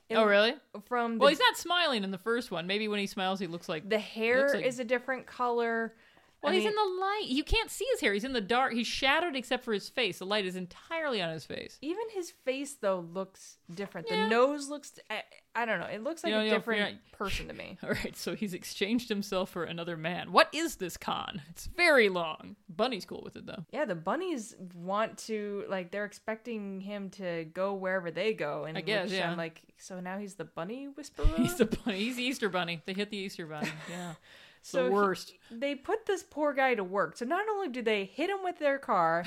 It- 0.09 0.15
oh, 0.15 0.25
really? 0.25 0.55
From 0.85 1.13
the, 1.13 1.19
Well, 1.19 1.29
he's 1.29 1.39
not 1.39 1.55
smiling 1.57 2.03
in 2.03 2.11
the 2.11 2.17
first 2.17 2.51
one. 2.51 2.65
Maybe 2.67 2.87
when 2.87 2.99
he 2.99 3.07
smiles, 3.07 3.39
he 3.39 3.47
looks 3.47 3.69
like. 3.69 3.87
the 3.87 3.99
hair 3.99 4.39
looks 4.39 4.53
like- 4.55 4.65
is 4.65 4.79
a 4.79 4.83
different 4.83 5.27
color. 5.27 5.95
Well, 6.41 6.51
I 6.51 6.55
he's 6.55 6.63
mean, 6.63 6.69
in 6.71 6.75
the 6.75 7.01
light. 7.01 7.25
You 7.27 7.43
can't 7.43 7.69
see 7.69 7.85
his 7.91 7.99
hair. 8.01 8.13
He's 8.13 8.23
in 8.23 8.33
the 8.33 8.41
dark. 8.41 8.73
He's 8.73 8.87
shadowed 8.87 9.35
except 9.35 9.63
for 9.65 9.73
his 9.73 9.89
face. 9.89 10.19
The 10.19 10.25
light 10.25 10.45
is 10.45 10.55
entirely 10.55 11.21
on 11.21 11.31
his 11.33 11.45
face. 11.45 11.77
even 11.81 12.03
his 12.13 12.31
face 12.45 12.75
though 12.75 12.99
looks 12.99 13.57
different. 13.73 14.07
Yeah. 14.09 14.23
The 14.23 14.29
nose 14.29 14.69
looks 14.69 14.93
I, 15.09 15.23
I 15.55 15.65
don't 15.65 15.79
know. 15.79 15.87
It 15.87 16.01
looks 16.03 16.23
like 16.23 16.31
You 16.31 16.35
know, 16.37 16.41
a 16.41 16.45
you 16.45 16.51
know, 16.51 16.57
different 16.57 16.81
not- 16.93 17.11
person 17.17 17.47
to 17.49 17.53
me. 17.53 17.77
All 17.83 17.89
right, 17.89 18.15
so 18.15 18.35
he's 18.35 18.53
exchanged 18.53 19.09
himself 19.09 19.49
for 19.49 19.63
another 19.65 19.97
man. 19.97 20.31
What 20.31 20.47
is 20.53 20.77
this 20.77 20.95
con? 20.95 21.41
It's 21.49 21.65
very 21.65 22.07
long. 22.07 22.55
Bunny's 22.69 23.03
cool 23.05 23.21
with 23.23 23.35
it 23.35 23.45
though. 23.45 23.65
Yeah, 23.71 23.85
the 23.85 23.95
bunnies 23.95 24.55
want 24.73 25.17
to 25.27 25.65
like 25.67 25.91
they're 25.91 26.05
expecting 26.05 26.79
him 26.79 27.09
to 27.11 27.45
go 27.53 27.73
wherever 27.73 28.11
they 28.11 28.33
go, 28.33 28.63
and 28.65 28.77
I 28.77 28.81
guess, 28.81 29.11
yeah. 29.11 29.29
I'm 29.29 29.37
like, 29.37 29.61
so 29.77 29.99
now 29.99 30.17
he's 30.17 30.35
the 30.35 30.45
bunny 30.45 30.85
whisperer. 30.95 31.25
He's 31.35 31.55
the 31.57 31.65
bunny. 31.65 31.99
He's 31.99 32.15
the 32.15 32.23
Easter 32.23 32.47
bunny. 32.49 32.81
They 32.85 32.93
hit 32.93 33.09
the 33.09 33.17
Easter 33.17 33.45
bunny. 33.45 33.67
Yeah, 33.89 34.13
So 34.61 34.83
the 34.83 34.89
he- 34.89 34.93
worst. 34.95 35.33
they 35.51 35.75
put 35.75 36.05
this 36.05 36.23
poor 36.23 36.53
guy 36.53 36.75
to 36.75 36.83
work. 36.83 37.17
So 37.17 37.25
not 37.25 37.47
only 37.49 37.69
do 37.69 37.81
they 37.81 38.05
hit 38.05 38.29
him 38.29 38.39
with 38.43 38.59
their 38.59 38.77
car, 38.77 39.23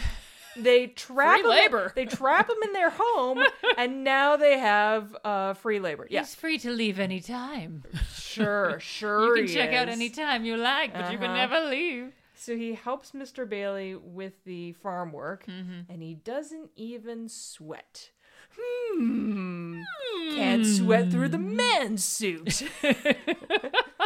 they 0.56 0.86
trap 1.04 1.40
Free 1.40 1.44
him. 1.44 1.48
labor. 1.50 1.92
They 1.94 2.04
trap 2.04 2.48
him 2.50 2.56
in 2.64 2.72
their 2.72 2.90
home, 2.90 3.42
and 3.78 4.04
now 4.04 4.36
they 4.36 4.58
have 4.58 5.16
uh, 5.24 5.54
free 5.54 5.78
labor. 5.80 6.06
Yeah, 6.10 6.20
He's 6.20 6.34
free 6.34 6.58
to 6.58 6.70
leave 6.70 6.98
any 7.00 7.20
time. 7.20 7.84
sure, 8.14 8.78
sure. 8.80 9.36
You 9.36 9.42
can 9.42 9.48
he 9.48 9.54
check 9.54 9.72
out 9.72 9.88
is. 9.88 9.94
any 9.94 10.10
time 10.10 10.44
you 10.44 10.56
like, 10.56 10.92
but 10.92 11.10
you 11.10 11.18
can 11.18 11.30
Uh-huh. 11.30 11.36
never 11.48 11.60
leave. 11.68 12.12
So 12.34 12.56
he 12.56 12.74
helps 12.74 13.12
Mr. 13.12 13.48
Bailey 13.48 13.94
with 13.94 14.42
the 14.44 14.72
farm 14.74 15.12
work, 15.12 15.46
Mm-hmm. 15.46 15.90
and 15.92 16.02
he 16.02 16.14
doesn't 16.14 16.70
even 16.76 17.28
sweat. 17.28 18.10
Hmm. 18.54 19.80
Can't 20.34 20.66
sweat 20.66 21.10
through 21.10 21.28
the 21.28 21.38
man 21.38 21.96
suit. 21.96 22.62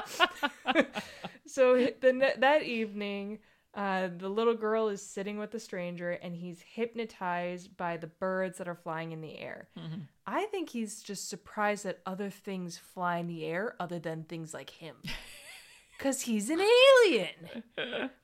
so 1.46 1.74
the 1.76 2.32
that 2.38 2.62
evening, 2.62 3.38
uh, 3.74 4.08
the 4.16 4.28
little 4.28 4.54
girl 4.54 4.88
is 4.88 5.02
sitting 5.02 5.38
with 5.38 5.50
the 5.50 5.60
stranger, 5.60 6.10
and 6.10 6.34
he's 6.34 6.60
hypnotized 6.60 7.76
by 7.76 7.96
the 7.96 8.06
birds 8.06 8.58
that 8.58 8.68
are 8.68 8.74
flying 8.74 9.12
in 9.12 9.20
the 9.20 9.38
air. 9.38 9.68
I 10.26 10.46
think 10.46 10.70
he's 10.70 11.02
just 11.02 11.28
surprised 11.28 11.84
that 11.84 12.00
other 12.06 12.30
things 12.30 12.78
fly 12.78 13.18
in 13.18 13.26
the 13.26 13.44
air 13.44 13.76
other 13.78 13.98
than 13.98 14.24
things 14.24 14.54
like 14.54 14.70
him. 14.70 14.96
Because 15.98 16.20
he's 16.20 16.50
an 16.50 16.60
alien, 16.60 17.62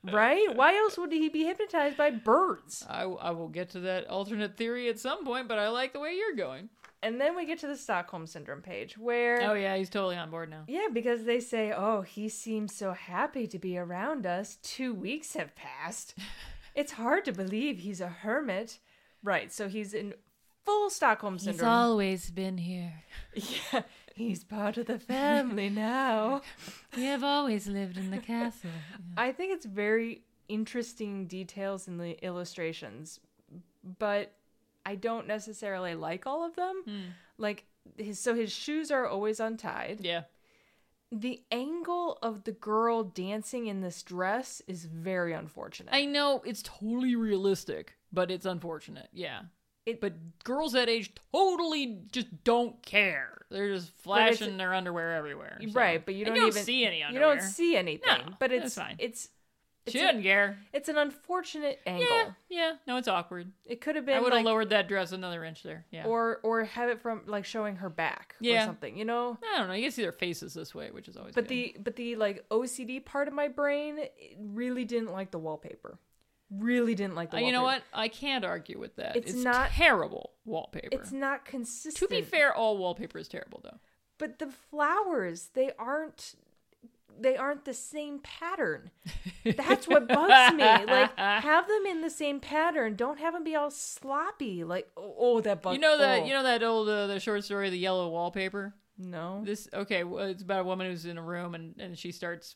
right? 0.03 0.55
Why 0.55 0.75
else 0.77 0.95
would 0.95 1.11
he 1.11 1.27
be 1.29 1.43
hypnotized 1.43 1.97
by 1.97 2.11
birds? 2.11 2.85
I, 2.87 3.01
I 3.01 3.31
will 3.31 3.47
get 3.47 3.71
to 3.71 3.79
that 3.79 4.07
alternate 4.07 4.57
theory 4.57 4.89
at 4.89 4.99
some 4.99 5.25
point, 5.25 5.47
but 5.47 5.57
I 5.57 5.69
like 5.69 5.91
the 5.91 5.99
way 5.99 6.13
you're 6.13 6.35
going. 6.35 6.69
And 7.03 7.19
then 7.19 7.35
we 7.35 7.45
get 7.45 7.59
to 7.59 7.67
the 7.67 7.75
Stockholm 7.75 8.25
Syndrome 8.25 8.61
page 8.61 8.97
where. 8.97 9.41
Oh, 9.41 9.53
yeah, 9.53 9.75
he's 9.75 9.89
totally 9.89 10.15
on 10.15 10.31
board 10.31 10.49
now. 10.49 10.63
Yeah, 10.67 10.87
because 10.91 11.25
they 11.25 11.39
say, 11.39 11.73
oh, 11.75 12.01
he 12.01 12.29
seems 12.29 12.73
so 12.73 12.93
happy 12.93 13.45
to 13.47 13.59
be 13.59 13.77
around 13.77 14.25
us. 14.25 14.57
Two 14.63 14.93
weeks 14.93 15.33
have 15.33 15.55
passed. 15.55 16.15
It's 16.75 16.93
hard 16.93 17.23
to 17.25 17.31
believe 17.31 17.77
he's 17.77 18.01
a 18.01 18.07
hermit. 18.07 18.79
Right, 19.21 19.53
so 19.53 19.69
he's 19.69 19.93
in 19.93 20.15
full 20.65 20.89
Stockholm 20.89 21.37
Syndrome. 21.37 21.55
He's 21.55 21.63
always 21.63 22.31
been 22.31 22.57
here. 22.57 23.03
Yeah, 23.35 23.83
he's 24.15 24.43
part 24.43 24.77
of 24.77 24.87
the 24.87 24.99
family 24.99 25.69
now. 25.69 26.41
We 26.95 27.03
have 27.05 27.23
always 27.23 27.67
lived 27.67 27.97
in 27.97 28.11
the 28.11 28.17
castle. 28.17 28.69
I 29.17 29.31
think 29.31 29.53
it's 29.53 29.65
very 29.65 30.21
interesting 30.47 31.25
details 31.25 31.87
in 31.87 31.97
the 31.97 32.23
illustrations, 32.23 33.19
but 33.99 34.33
I 34.85 34.95
don't 34.95 35.27
necessarily 35.27 35.95
like 35.95 36.25
all 36.27 36.45
of 36.45 36.55
them. 36.55 36.81
Hmm. 36.85 37.01
Like 37.37 37.65
his 37.97 38.19
so 38.19 38.35
his 38.35 38.51
shoes 38.51 38.91
are 38.91 39.07
always 39.07 39.39
untied. 39.39 39.99
Yeah. 40.01 40.23
The 41.11 41.43
angle 41.51 42.17
of 42.23 42.43
the 42.43 42.51
girl 42.53 43.03
dancing 43.03 43.67
in 43.67 43.81
this 43.81 44.01
dress 44.01 44.61
is 44.67 44.85
very 44.85 45.33
unfortunate. 45.33 45.93
I 45.93 46.05
know 46.05 46.41
it's 46.45 46.63
totally 46.63 47.15
realistic, 47.15 47.93
but 48.11 48.31
it's 48.31 48.45
unfortunate. 48.47 49.09
Yeah. 49.13 49.41
It- 49.85 50.01
but 50.01 50.13
girls 50.43 50.71
that 50.73 50.89
age 50.89 51.11
totally 51.31 51.99
just 52.11 52.43
don't 52.43 52.81
care. 52.83 53.45
They're 53.51 53.73
just 53.75 53.91
flashing 53.91 54.57
their 54.57 54.73
underwear 54.73 55.13
everywhere. 55.15 55.59
so- 55.61 55.71
right, 55.73 56.03
but 56.03 56.15
you 56.15 56.25
And 56.25 56.35
don't, 56.35 56.47
even 56.47 56.63
see 56.63 56.83
any 56.85 57.03
You 57.11 57.19
don't 57.19 57.41
see 57.41 57.75
anything. 57.75 58.07
No, 58.25 58.33
but 58.39 58.51
it's 58.51 58.73
fine. 58.75 58.95
it's 58.97 59.29
it's, 59.85 59.93
She 59.93 59.99
a- 59.99 60.07
doesn't 60.07 60.23
care. 60.23 60.57
it's 60.71 60.87
an 60.89 60.97
unfortunate 60.97 61.79
angle. 61.85 62.07
Yeah, 62.09 62.31
yeah. 62.49 62.71
No, 62.87 62.97
it's 62.97 63.07
awkward. 63.07 63.51
It 63.65 63.81
could 63.81 63.95
have 63.95 64.05
been. 64.05 64.15
I 64.15 64.19
would 64.19 64.31
have 64.33 64.39
like, 64.39 64.45
lowered 64.45 64.69
that 64.69 64.87
dress 64.87 65.11
another 65.11 65.43
inch 65.43 65.63
there. 65.63 65.85
Yeah. 65.91 66.05
or 66.05 66.39
or 66.43 66.63
have 66.63 66.89
it 66.89 67.01
from 67.01 67.23
like 67.25 67.45
showing 67.45 67.75
her 67.77 67.89
back 67.89 68.35
Yeah. 68.39 68.63
or 68.63 68.65
something, 68.67 68.97
you 68.97 69.05
know? 69.05 69.37
I 69.53 69.57
don't 69.59 69.67
know. 69.67 69.73
You 69.73 69.83
can 69.83 69.91
see 69.91 70.01
their 70.03 70.11
faces 70.11 70.53
this 70.53 70.73
way, 70.73 70.91
which 70.91 71.07
is 71.07 71.17
always. 71.17 71.35
But 71.35 71.47
good. 71.47 71.49
the 71.49 71.75
but 71.79 71.95
the 71.95 72.15
like 72.15 72.47
OCD 72.49 73.03
part 73.03 73.27
of 73.27 73.33
my 73.33 73.47
brain 73.47 73.99
really 74.39 74.85
didn't 74.85 75.11
like 75.11 75.31
the 75.31 75.39
wallpaper. 75.39 75.99
Really 76.49 76.93
didn't 76.93 77.15
like 77.15 77.31
the 77.31 77.37
Uh, 77.37 77.39
wallpaper. 77.41 77.47
you 77.47 77.51
know 77.53 77.63
what? 77.63 77.81
I 77.93 78.07
can't 78.09 78.45
argue 78.45 78.77
with 78.79 78.95
that. 78.97 79.15
It's 79.15 79.31
It's, 79.33 79.43
not- 79.43 79.71
terrible 79.71 80.33
wallpaper. 80.45 80.89
It's 80.91 81.11
not 81.11 81.45
consistent. 81.45 81.97
to 81.97 82.07
be 82.07 82.21
fair, 82.21 82.53
all 82.53 82.77
wallpaper 82.77 83.17
is 83.17 83.27
terrible 83.27 83.59
though. 83.63 83.79
but 84.19 84.37
the 84.39 84.47
flowers, 84.47 85.49
they 85.55 85.71
aren't 85.79 86.35
they 87.19 87.37
aren't 87.37 87.65
the 87.65 87.73
same 87.73 88.19
pattern. 88.19 88.91
That's 89.45 89.87
what 89.87 90.07
bugs 90.07 90.55
me. 90.55 90.63
Like 90.63 91.17
have 91.17 91.67
them 91.67 91.85
in 91.87 92.01
the 92.01 92.09
same 92.09 92.39
pattern. 92.39 92.95
Don't 92.95 93.19
have 93.19 93.33
them 93.33 93.43
be 93.43 93.55
all 93.55 93.71
sloppy. 93.71 94.63
Like 94.63 94.89
oh, 94.97 95.15
oh 95.17 95.41
that 95.41 95.61
bugs 95.61 95.75
You 95.75 95.81
know 95.81 95.97
that 95.97 96.21
oh. 96.21 96.25
you 96.25 96.33
know 96.33 96.43
that 96.43 96.63
old 96.63 96.89
uh, 96.89 97.07
the 97.07 97.19
short 97.19 97.43
story, 97.43 97.69
the 97.69 97.77
yellow 97.77 98.09
wallpaper. 98.09 98.73
No. 98.97 99.41
This 99.43 99.67
okay? 99.73 100.03
Well, 100.03 100.25
it's 100.25 100.43
about 100.43 100.61
a 100.61 100.63
woman 100.63 100.89
who's 100.89 101.05
in 101.05 101.17
a 101.17 101.23
room 101.23 101.55
and 101.55 101.75
and 101.79 101.97
she 101.97 102.11
starts 102.11 102.55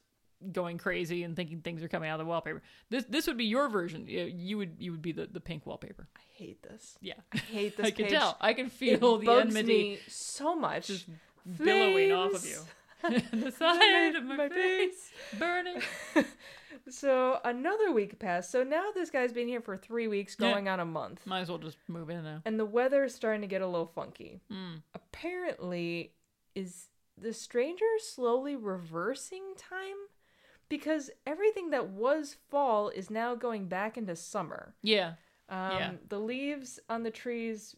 going 0.52 0.78
crazy 0.78 1.24
and 1.24 1.36
thinking 1.36 1.62
things 1.62 1.82
are 1.84 1.88
coming 1.88 2.10
out 2.10 2.20
of 2.20 2.26
the 2.26 2.30
wallpaper. 2.30 2.62
This 2.90 3.06
this 3.06 3.28
would 3.28 3.38
be 3.38 3.46
your 3.46 3.70
version. 3.70 4.08
You 4.08 4.32
you 4.34 4.58
would 4.58 4.76
you 4.80 4.92
would 4.92 5.02
be 5.02 5.12
the, 5.12 5.28
the 5.28 5.40
pink 5.40 5.66
wallpaper. 5.66 6.08
I 6.16 6.22
hate 6.36 6.62
this. 6.64 6.98
Yeah, 7.02 7.14
I 7.34 7.38
hate 7.38 7.78
this 7.78 7.88
I 7.88 7.92
can 7.92 8.06
page. 8.06 8.14
tell. 8.14 8.38
I 8.40 8.54
can 8.54 8.68
It 8.68 8.72
feel 8.72 9.18
the 9.18 9.26
bugs 9.26 9.56
enmity 9.56 10.00
so 10.08 10.56
much. 10.56 10.88
just 10.88 11.06
billowing 11.58 12.12
off 12.12 12.34
of 12.34 12.46
you. 12.46 12.60
the 13.32 13.52
side 13.52 14.16
of 14.16 14.24
my, 14.24 14.36
My 14.38 14.50
face 14.50 15.12
burning. 15.38 15.82
So 16.90 17.40
another 17.44 17.92
week 17.92 18.18
passed. 18.18 18.50
So 18.52 18.64
now 18.64 18.92
this 18.94 19.10
guy's 19.10 19.34
been 19.34 19.48
here 19.48 19.60
for 19.60 19.76
three 19.76 20.08
weeks, 20.08 20.38
Yeah. 20.40 20.52
going 20.52 20.70
on 20.70 20.80
a 20.80 20.86
month. 20.86 21.26
Might 21.26 21.42
as 21.42 21.50
well 21.50 21.58
just 21.58 21.78
move 21.90 22.10
in 22.10 22.24
now. 22.24 22.42
and 22.46 22.58
the 22.58 22.66
weather 22.66 23.04
is 23.04 23.14
starting 23.14 23.42
to 23.42 23.48
get 23.48 23.62
a 23.62 23.68
little 23.68 23.88
funky. 23.88 24.40
Mm. 24.52 24.84
Apparently, 24.94 26.14
is 26.56 26.88
the 27.18 27.34
stranger 27.34 27.86
slowly 28.00 28.56
reversing 28.56 29.54
time? 29.58 29.98
Because 30.70 31.10
everything 31.26 31.72
that 31.72 31.90
was 31.90 32.38
fall 32.50 32.90
is 32.90 33.10
now 33.10 33.36
going 33.36 33.68
back 33.68 33.98
into 33.98 34.16
summer. 34.16 34.76
Yeah. 34.82 35.14
Um, 35.50 35.72
Yeah. 35.72 35.92
The 36.08 36.20
leaves 36.20 36.80
on 36.90 37.04
the 37.04 37.12
trees 37.12 37.76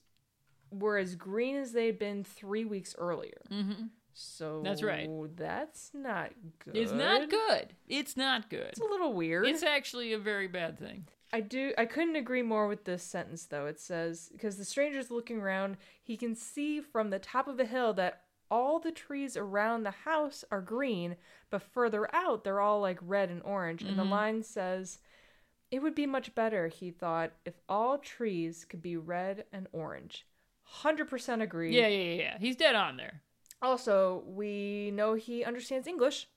were 0.71 0.97
as 0.97 1.15
green 1.15 1.55
as 1.55 1.71
they'd 1.71 1.97
been 1.97 2.23
three 2.23 2.65
weeks 2.65 2.93
earlier. 2.97 3.41
hmm 3.49 3.87
So 4.13 4.61
That's 4.63 4.83
right. 4.83 5.09
That's 5.35 5.91
not 5.93 6.31
good. 6.63 6.75
It's 6.75 6.91
not 6.91 7.29
good. 7.29 7.73
It's 7.87 8.17
not 8.17 8.49
good. 8.49 8.67
It's 8.69 8.79
a 8.79 8.83
little 8.83 9.13
weird. 9.13 9.47
It's 9.47 9.63
actually 9.63 10.13
a 10.13 10.19
very 10.19 10.47
bad 10.47 10.77
thing. 10.77 11.07
I 11.31 11.41
do. 11.41 11.73
I 11.77 11.85
couldn't 11.85 12.15
agree 12.15 12.41
more 12.41 12.67
with 12.67 12.85
this 12.85 13.03
sentence, 13.03 13.45
though. 13.45 13.67
It 13.67 13.79
says 13.79 14.29
because 14.31 14.57
the 14.57 14.65
stranger's 14.65 15.11
looking 15.11 15.39
around, 15.39 15.77
he 16.01 16.17
can 16.17 16.35
see 16.35 16.81
from 16.81 17.09
the 17.11 17.19
top 17.19 17.47
of 17.47 17.59
a 17.59 17.65
hill 17.65 17.93
that 17.93 18.23
all 18.51 18.79
the 18.79 18.91
trees 18.91 19.37
around 19.37 19.83
the 19.83 19.91
house 19.91 20.43
are 20.49 20.61
green, 20.61 21.15
but 21.51 21.61
further 21.61 22.13
out 22.15 22.43
they're 22.43 22.59
all 22.59 22.81
like 22.81 22.97
red 23.01 23.29
and 23.29 23.43
orange. 23.43 23.83
And 23.83 23.97
the 23.97 24.01
Mm-hmm. 24.03 24.11
line 24.11 24.43
says, 24.43 24.97
"It 25.69 25.83
would 25.83 25.93
be 25.93 26.07
much 26.07 26.33
better," 26.33 26.67
he 26.67 26.89
thought, 26.89 27.31
"if 27.45 27.53
all 27.69 27.99
trees 27.99 28.65
could 28.65 28.81
be 28.81 28.97
red 28.97 29.45
and 29.53 29.67
orange." 29.71 30.25
Hundred 30.63 31.09
percent 31.09 31.41
agree. 31.43 31.79
Yeah, 31.79 31.87
yeah, 31.87 32.13
yeah. 32.21 32.37
He's 32.39 32.55
dead 32.55 32.75
on 32.75 32.97
there. 32.97 33.21
Also, 33.61 34.23
we 34.25 34.91
know 34.93 35.13
he 35.15 35.43
understands 35.43 35.87
English. 35.87 36.27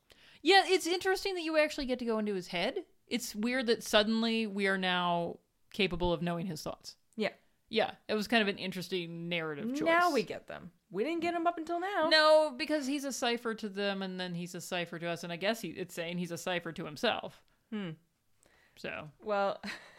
Yeah, 0.42 0.62
it's 0.66 0.86
interesting 0.86 1.34
that 1.34 1.42
you 1.42 1.56
actually 1.56 1.86
get 1.86 1.98
to 2.00 2.04
go 2.04 2.18
into 2.18 2.34
his 2.34 2.48
head. 2.48 2.84
It's 3.06 3.34
weird 3.34 3.66
that 3.66 3.82
suddenly 3.82 4.46
we 4.46 4.66
are 4.66 4.78
now 4.78 5.38
capable 5.72 6.12
of 6.12 6.22
knowing 6.22 6.46
his 6.46 6.62
thoughts. 6.62 6.96
Yeah. 7.16 7.30
Yeah, 7.68 7.92
it 8.08 8.14
was 8.14 8.28
kind 8.28 8.42
of 8.42 8.48
an 8.48 8.58
interesting 8.58 9.28
narrative 9.28 9.74
choice. 9.74 9.86
Now 9.86 10.12
we 10.12 10.22
get 10.24 10.46
them. 10.46 10.70
We 10.90 11.04
didn't 11.04 11.20
get 11.22 11.32
him 11.32 11.46
up 11.46 11.56
until 11.56 11.80
now. 11.80 12.08
No, 12.10 12.52
because 12.54 12.86
he's 12.86 13.04
a 13.04 13.12
cipher 13.12 13.54
to 13.54 13.68
them, 13.68 14.02
and 14.02 14.20
then 14.20 14.34
he's 14.34 14.54
a 14.54 14.60
cipher 14.60 14.98
to 14.98 15.06
us, 15.08 15.24
and 15.24 15.32
I 15.32 15.36
guess 15.36 15.62
he, 15.62 15.68
it's 15.68 15.94
saying 15.94 16.18
he's 16.18 16.32
a 16.32 16.36
cipher 16.36 16.70
to 16.72 16.84
himself. 16.84 17.40
Hmm. 17.72 17.90
So, 18.76 19.08
Well, 19.22 19.58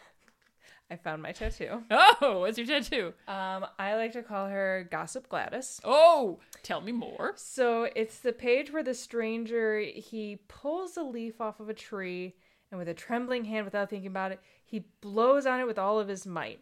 I 0.90 0.96
found 0.96 1.22
my 1.22 1.32
tattoo. 1.32 1.82
oh, 1.90 2.40
what's 2.40 2.58
your 2.58 2.66
tattoo? 2.66 3.14
Um, 3.26 3.66
I 3.78 3.96
like 3.96 4.12
to 4.12 4.22
call 4.22 4.48
her 4.48 4.86
Gossip 4.90 5.28
Gladys. 5.28 5.80
Oh, 5.82 6.40
tell 6.62 6.80
me 6.80 6.92
more. 6.92 7.32
So 7.36 7.88
it's 7.96 8.18
the 8.18 8.32
page 8.32 8.72
where 8.72 8.82
the 8.82 8.94
stranger 8.94 9.80
he 9.80 10.40
pulls 10.48 10.96
a 10.96 11.02
leaf 11.02 11.40
off 11.40 11.60
of 11.60 11.68
a 11.68 11.74
tree 11.74 12.34
and 12.70 12.78
with 12.78 12.88
a 12.88 12.94
trembling 12.94 13.44
hand 13.44 13.64
without 13.64 13.88
thinking 13.88 14.08
about 14.08 14.32
it, 14.32 14.40
he 14.64 14.86
blows 15.00 15.46
on 15.46 15.60
it 15.60 15.66
with 15.66 15.78
all 15.78 15.98
of 15.98 16.08
his 16.08 16.26
might. 16.26 16.60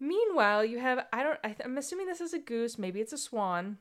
Meanwhile, 0.00 0.64
you 0.64 0.78
have 0.78 1.06
I 1.12 1.22
don't 1.22 1.38
I, 1.44 1.54
I'm 1.64 1.78
assuming 1.78 2.06
this 2.06 2.20
is 2.20 2.32
a 2.32 2.38
goose, 2.38 2.78
maybe 2.78 3.00
it's 3.00 3.12
a 3.12 3.18
swan, 3.18 3.78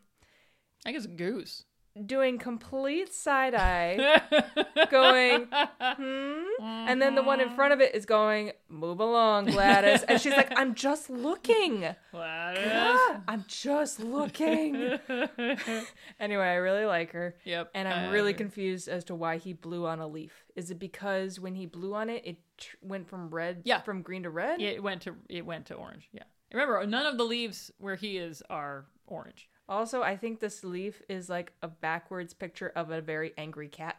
I 0.86 0.91
guess 0.91 1.06
a 1.06 1.10
goose. 1.10 1.63
Doing 2.06 2.38
complete 2.38 3.14
side 3.14 3.54
eye, 3.56 4.22
going 4.92 5.48
hmm, 5.82 6.44
and 6.62 7.02
then 7.02 7.16
the 7.16 7.24
one 7.24 7.40
in 7.42 7.50
front 7.52 7.74
of 7.74 7.82
it 7.82 7.94
is 7.96 8.06
going 8.06 8.52
move 8.70 9.00
along, 9.00 9.46
Gladys, 9.48 10.04
and 10.04 10.20
she's 10.22 10.34
like 10.34 10.52
I'm 10.58 10.76
just 10.76 11.10
looking. 11.10 11.86
Gladys. 12.12 13.22
I'm 13.28 13.46
just 13.48 14.00
looking. 14.00 15.00
anyway, 16.20 16.46
I 16.46 16.56
really 16.56 16.86
like 16.86 17.12
her. 17.12 17.36
Yep. 17.46 17.72
And 17.74 17.88
I'm 17.88 18.10
I 18.10 18.12
really 18.12 18.32
agree. 18.32 18.46
confused 18.46 18.88
as 18.88 19.04
to 19.06 19.16
why 19.16 19.38
he 19.38 19.54
blew 19.54 19.86
on 19.88 20.00
a 20.00 20.08
leaf. 20.08 20.46
Is 20.56 20.72
it 20.72 20.80
because 20.80 21.40
when 21.40 21.56
he 21.56 21.66
blew 21.66 21.94
on 21.96 22.10
it, 22.10 22.24
it 22.26 22.38
tr- 22.58 22.76
went 22.82 23.08
from 23.10 23.30
red, 23.30 23.62
Yeah. 23.66 23.82
from 23.82 24.02
green 24.02 24.24
to 24.24 24.30
red? 24.30 24.62
Yeah, 24.62 24.70
it 24.70 24.84
went 24.84 25.02
to 25.04 25.16
it 25.30 25.46
went 25.46 25.68
to 25.68 25.76
orange. 25.76 26.10
Yeah. 26.12 26.24
Remember, 26.52 26.84
none 26.88 27.06
of 27.06 27.18
the 27.18 27.24
leaves 27.26 27.72
where 27.78 27.96
he 27.96 28.18
is 28.18 28.42
are 28.50 28.86
orange. 29.10 29.50
Also, 29.67 30.02
I 30.02 30.17
think 30.17 30.39
this 30.39 30.63
leaf 30.63 31.02
is 31.10 31.30
like 31.30 31.54
a 31.62 31.67
backwards 31.67 32.34
picture 32.34 32.72
of 32.76 32.89
a 32.89 33.02
very 33.02 33.34
angry 33.38 33.67
cat. 33.67 33.98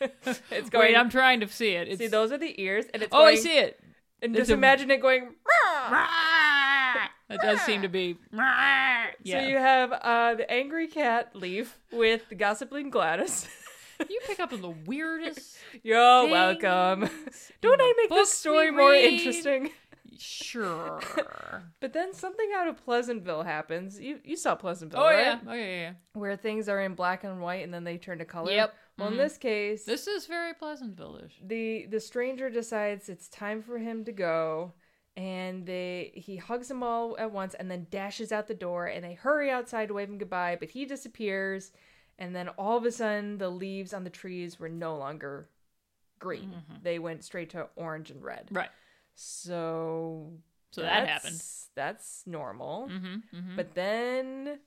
it's 0.00 0.70
going. 0.70 0.86
Wait, 0.86 0.96
I'm 0.96 1.10
trying 1.10 1.40
to 1.40 1.48
see 1.48 1.70
it. 1.70 1.88
It's, 1.88 1.98
see, 1.98 2.06
those 2.08 2.32
are 2.32 2.38
the 2.38 2.60
ears, 2.60 2.86
and 2.92 3.02
it's. 3.02 3.12
oh, 3.14 3.24
I 3.24 3.36
see 3.36 3.58
it. 3.58 3.78
And 4.22 4.32
It's 4.32 4.42
just 4.42 4.50
a- 4.50 4.54
imagine 4.54 4.90
it 4.90 5.00
going. 5.02 5.34
That 7.28 7.40
does 7.42 7.60
seem 7.62 7.82
to 7.82 7.88
be. 7.88 8.16
Yeah. 8.32 9.10
So 9.26 9.38
you 9.48 9.56
have 9.56 9.92
uh, 9.92 10.34
the 10.34 10.50
angry 10.50 10.88
cat 10.88 11.34
leaf 11.34 11.78
with 11.90 12.28
the 12.28 12.34
gossiping 12.34 12.90
Gladys. 12.90 13.48
you 14.10 14.20
pick 14.26 14.40
up 14.40 14.52
on 14.52 14.60
the 14.60 14.74
weirdest. 14.86 15.56
You're 15.82 16.28
welcome. 16.28 17.08
Don't 17.60 17.80
I 17.80 17.94
make 17.96 18.10
this 18.10 18.28
we 18.28 18.34
story 18.34 18.70
more 18.70 18.92
interesting? 18.92 19.70
Sure. 20.18 21.00
But 21.80 21.92
then 21.92 22.12
something 22.14 22.48
out 22.56 22.66
of 22.66 22.82
Pleasantville 22.84 23.42
happens. 23.42 24.00
You 24.00 24.18
you 24.24 24.36
saw 24.36 24.54
Pleasantville, 24.54 25.00
oh 25.00 25.06
right? 25.06 25.18
yeah. 25.18 25.38
Oh 25.46 25.52
yeah, 25.52 25.64
yeah. 25.80 25.92
Where 26.14 26.36
things 26.36 26.68
are 26.68 26.80
in 26.80 26.94
black 26.94 27.24
and 27.24 27.40
white 27.42 27.62
and 27.62 27.72
then 27.72 27.84
they 27.84 27.98
turn 27.98 28.18
to 28.18 28.24
color. 28.24 28.50
Yep. 28.50 28.74
Well, 28.98 29.08
in 29.08 29.14
Mhm. 29.14 29.18
this 29.18 29.36
case, 29.38 29.84
This 29.84 30.06
is 30.06 30.26
very 30.26 30.54
Pleasantville-ish. 30.54 31.38
the 31.42 31.86
the 31.86 32.00
stranger 32.00 32.48
decides 32.50 33.08
it's 33.08 33.28
time 33.28 33.62
for 33.62 33.78
him 33.78 34.04
to 34.06 34.12
go 34.12 34.72
and 35.16 35.66
they 35.66 36.12
he 36.14 36.36
hugs 36.36 36.68
them 36.68 36.82
all 36.82 37.16
at 37.18 37.30
once 37.30 37.54
and 37.54 37.70
then 37.70 37.86
dashes 37.90 38.32
out 38.32 38.46
the 38.48 38.54
door 38.54 38.86
and 38.86 39.04
they 39.04 39.14
hurry 39.14 39.50
outside 39.50 39.88
to 39.88 39.94
wave 39.94 40.08
him 40.08 40.18
goodbye 40.18 40.56
but 40.58 40.70
he 40.70 40.84
disappears 40.86 41.70
and 42.18 42.34
then 42.34 42.48
all 42.50 42.76
of 42.78 42.84
a 42.84 42.90
sudden 42.90 43.38
the 43.38 43.48
leaves 43.50 43.92
on 43.94 44.02
the 44.04 44.10
trees 44.10 44.58
were 44.58 44.68
no 44.68 44.96
longer 44.96 45.48
green 46.18 46.62
they 46.82 46.98
went 46.98 47.22
straight 47.22 47.50
to 47.50 47.68
orange 47.76 48.10
and 48.10 48.22
red 48.24 48.48
Right. 48.50 48.70
So 49.14 50.32
So 50.72 50.82
that 50.82 51.08
happened. 51.08 51.42
that's- 51.74 52.22
normal 52.26 52.88
Mm-hmm. 52.90 53.36
mm-hmm. 53.36 53.56
but 53.56 53.74
then 53.74 54.58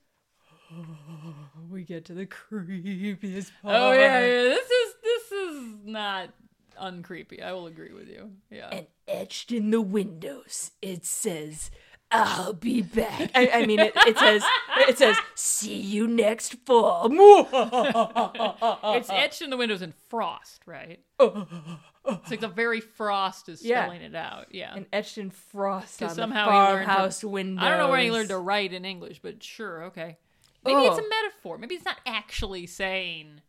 we 1.71 1.83
get 1.83 2.05
to 2.05 2.13
the 2.13 2.25
creepiest 2.25 3.51
part 3.61 3.75
Oh 3.75 3.91
yeah, 3.93 4.19
yeah. 4.19 4.43
This 4.49 4.69
is 4.69 4.93
this 5.03 5.31
is 5.31 5.75
not 5.85 6.29
uncreepy. 6.81 7.41
I 7.41 7.53
will 7.53 7.67
agree 7.67 7.93
with 7.93 8.07
you. 8.09 8.31
Yeah. 8.51 8.69
and 8.71 8.87
etched 9.07 9.51
in 9.51 9.71
the 9.71 9.81
windows 9.81 10.71
it 10.81 11.05
says 11.05 11.71
i'll 12.11 12.53
be 12.53 12.81
back 12.81 13.29
i, 13.35 13.49
I 13.53 13.65
mean 13.65 13.79
it, 13.79 13.91
it 13.95 14.17
says 14.17 14.43
it 14.87 14.97
says 14.97 15.17
see 15.35 15.75
you 15.75 16.07
next 16.07 16.53
fall 16.65 17.09
it's 18.95 19.09
etched 19.09 19.41
in 19.41 19.49
the 19.49 19.57
windows 19.57 19.81
in 19.81 19.93
frost, 20.09 20.61
right? 20.65 20.99
It's 21.19 22.29
like 22.31 22.39
the 22.39 22.47
very 22.47 22.79
frost 22.79 23.49
is 23.49 23.61
Yeah. 23.63 23.83
spelling 23.83 24.01
it 24.01 24.15
out. 24.15 24.47
Yeah. 24.53 24.73
and 24.75 24.85
etched 24.93 25.17
in 25.17 25.29
frost 25.31 25.99
'Cause 25.99 26.11
on 26.11 26.15
somehow 26.15 26.45
the 26.45 26.51
he 26.51 26.57
learned 26.57 26.79
to- 26.79 26.85
farmhouse 26.85 27.23
windows 27.23 27.63
I 27.65 27.69
don't 27.69 27.79
know 27.79 27.89
where 27.89 27.99
he 28.01 28.11
learned 28.11 28.29
to 28.29 28.37
write 28.37 28.71
in 28.73 28.85
English, 28.85 29.19
but 29.21 29.43
sure, 29.43 29.85
okay. 29.85 30.17
Maybe 30.63 30.81
it's 30.81 30.97
Oh. 30.99 31.05
a 31.05 31.09
metaphor. 31.09 31.57
Maybe 31.57 31.75
it's 31.75 31.85
not 31.85 31.97
actually 32.05 32.67
saying 32.67 33.41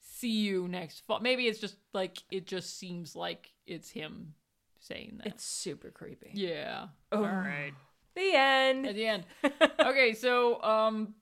"see 0.00 0.30
you 0.30 0.68
next 0.68 1.00
fall." 1.06 1.20
Maybe 1.20 1.46
it's 1.48 1.58
just 1.60 1.76
like 1.92 2.18
it 2.30 2.46
just 2.46 2.78
seems 2.78 3.16
like 3.16 3.50
it's 3.66 3.90
him 3.90 4.34
saying 4.80 5.14
that. 5.18 5.26
it's 5.28 5.44
super 5.44 5.90
creepy 5.90 6.30
yeah. 6.34 6.86
Oh. 7.12 7.18
All 7.18 7.22
right. 7.24 7.72
the 8.16 8.32
end 8.34 8.86
At 8.86 8.94
the 8.96 9.06
end. 9.06 9.24
okay, 9.80 10.14
so 10.14 10.60
um, 10.62 11.14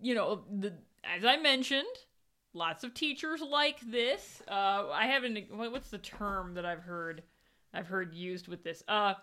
you 0.00 0.14
know, 0.14 0.44
the 0.50 0.72
as 1.02 1.24
I 1.24 1.36
mentioned, 1.38 1.86
lots 2.52 2.84
of 2.84 2.92
teachers 2.94 3.40
like 3.40 3.80
this. 3.80 4.42
Uh, 4.48 4.88
I 4.92 5.06
haven't. 5.06 5.38
What's 5.50 5.90
the 5.90 5.98
term 5.98 6.54
that 6.54 6.64
I've 6.66 6.82
heard? 6.82 7.22
I've 7.72 7.86
heard 7.86 8.14
used 8.14 8.48
with 8.48 8.62
this. 8.64 8.82
Uh, 8.88 9.14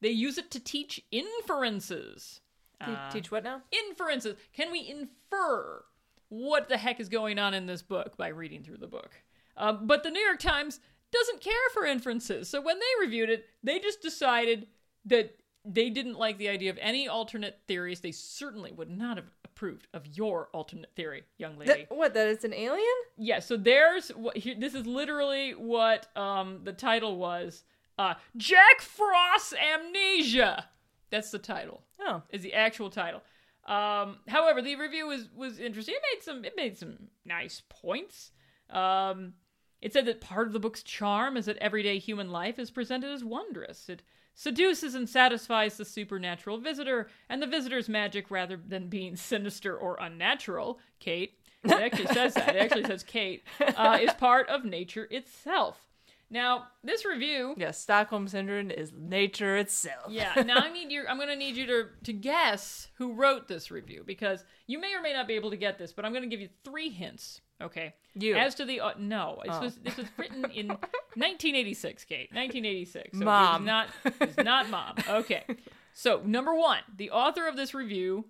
they 0.00 0.10
use 0.10 0.38
it 0.38 0.50
to 0.52 0.60
teach 0.60 1.00
inferences. 1.10 2.40
Te- 2.84 2.92
Uh, 2.92 3.10
teach 3.10 3.30
what 3.30 3.44
now 3.44 3.62
inferences. 3.72 4.36
Can 4.52 4.70
we 4.70 4.88
infer 4.88 5.84
what 6.28 6.68
the 6.68 6.76
heck 6.78 7.00
is 7.00 7.08
going 7.08 7.38
on 7.38 7.54
in 7.54 7.66
this 7.66 7.82
book 7.82 8.16
by 8.16 8.28
reading 8.28 8.62
through 8.62 8.76
the 8.78 8.86
book? 8.86 9.10
Um, 9.56 9.86
but 9.86 10.02
the 10.04 10.10
New 10.10 10.20
York 10.20 10.38
Times 10.38 10.78
doesn't 11.12 11.40
care 11.40 11.52
for 11.72 11.84
inferences. 11.86 12.48
So 12.48 12.60
when 12.60 12.78
they 12.78 13.04
reviewed 13.06 13.30
it, 13.30 13.46
they 13.62 13.78
just 13.78 14.00
decided 14.02 14.66
that 15.06 15.36
they 15.64 15.90
didn't 15.90 16.18
like 16.18 16.38
the 16.38 16.48
idea 16.48 16.70
of 16.70 16.78
any 16.80 17.08
alternate 17.08 17.60
theories. 17.66 18.00
They 18.00 18.12
certainly 18.12 18.72
would 18.72 18.90
not 18.90 19.16
have 19.16 19.30
approved 19.44 19.86
of 19.92 20.06
your 20.06 20.48
alternate 20.52 20.94
theory, 20.94 21.24
young 21.36 21.58
lady. 21.58 21.86
That- 21.88 21.96
what 21.96 22.14
that 22.14 22.28
it's 22.28 22.44
an 22.44 22.54
alien 22.54 22.86
Yeah, 23.16 23.40
so 23.40 23.56
there's 23.56 24.10
what 24.10 24.36
here, 24.36 24.54
this 24.58 24.74
is 24.74 24.86
literally 24.86 25.52
what 25.52 26.14
um 26.16 26.60
the 26.64 26.72
title 26.72 27.16
was. 27.16 27.64
Uh 27.98 28.14
Jack 28.36 28.80
Frost 28.80 29.54
Amnesia. 29.54 30.66
That's 31.10 31.30
the 31.30 31.38
title. 31.38 31.82
oh 32.00 32.22
Is 32.30 32.42
the 32.42 32.54
actual 32.54 32.90
title. 32.90 33.22
Um 33.66 34.18
however, 34.28 34.62
the 34.62 34.76
review 34.76 35.06
was 35.08 35.28
was 35.34 35.58
interesting. 35.58 35.94
It 35.96 36.02
made 36.14 36.22
some 36.22 36.44
it 36.44 36.52
made 36.56 36.78
some 36.78 37.08
nice 37.24 37.62
points. 37.68 38.30
Um 38.70 39.34
it 39.80 39.92
said 39.92 40.06
that 40.06 40.20
part 40.20 40.46
of 40.46 40.52
the 40.52 40.60
book's 40.60 40.82
charm 40.82 41.36
is 41.36 41.46
that 41.46 41.56
everyday 41.58 41.98
human 41.98 42.30
life 42.30 42.58
is 42.58 42.70
presented 42.70 43.10
as 43.10 43.24
wondrous. 43.24 43.88
It 43.88 44.02
seduces 44.34 44.94
and 44.94 45.08
satisfies 45.08 45.76
the 45.76 45.84
supernatural 45.84 46.58
visitor, 46.58 47.08
and 47.28 47.42
the 47.42 47.46
visitor's 47.46 47.88
magic, 47.88 48.30
rather 48.30 48.56
than 48.56 48.88
being 48.88 49.16
sinister 49.16 49.76
or 49.76 49.98
unnatural, 50.00 50.78
Kate, 51.00 51.34
it 51.64 51.72
actually 51.72 52.06
says 52.06 52.34
that, 52.34 52.54
it 52.54 52.58
actually 52.58 52.84
says 52.84 53.02
Kate, 53.02 53.42
uh, 53.60 53.98
is 54.00 54.12
part 54.14 54.48
of 54.48 54.64
nature 54.64 55.08
itself. 55.10 55.87
Now, 56.30 56.64
this 56.84 57.04
review 57.06 57.54
yeah 57.56 57.70
stockholm 57.70 58.28
syndrome 58.28 58.70
is 58.70 58.92
nature 58.92 59.56
itself 59.56 60.10
yeah. 60.10 60.34
Now 60.44 60.58
I 60.58 60.70
need 60.70 60.92
you. 60.92 61.04
I'm 61.08 61.16
going 61.16 61.28
to 61.30 61.36
need 61.36 61.56
you 61.56 61.66
to 61.66 61.84
to 62.04 62.12
guess 62.12 62.88
who 62.96 63.14
wrote 63.14 63.48
this 63.48 63.70
review 63.70 64.02
because 64.06 64.44
you 64.66 64.78
may 64.78 64.94
or 64.94 65.00
may 65.00 65.12
not 65.14 65.26
be 65.26 65.34
able 65.34 65.50
to 65.50 65.56
get 65.56 65.78
this, 65.78 65.92
but 65.92 66.04
I'm 66.04 66.12
going 66.12 66.24
to 66.24 66.28
give 66.28 66.40
you 66.40 66.50
three 66.64 66.90
hints. 66.90 67.40
Okay. 67.62 67.94
You. 68.14 68.36
As 68.36 68.54
to 68.56 68.64
the 68.64 68.80
uh, 68.80 68.92
no, 68.98 69.40
this 69.44 69.54
Oh. 69.56 69.60
was 69.62 69.76
this 69.76 69.96
was 69.96 70.06
written 70.18 70.44
in 70.50 70.68
1986, 71.16 72.04
Kate. 72.04 72.28
1986. 72.32 73.18
So 73.18 73.24
Mom. 73.24 73.62
It's 73.62 73.66
not 73.66 73.88
it's 74.20 74.36
not 74.36 74.68
mom. 74.70 74.96
Okay. 75.08 75.44
So 75.94 76.22
number 76.24 76.54
one, 76.54 76.78
the 76.96 77.10
author 77.10 77.48
of 77.48 77.56
this 77.56 77.74
review 77.74 78.26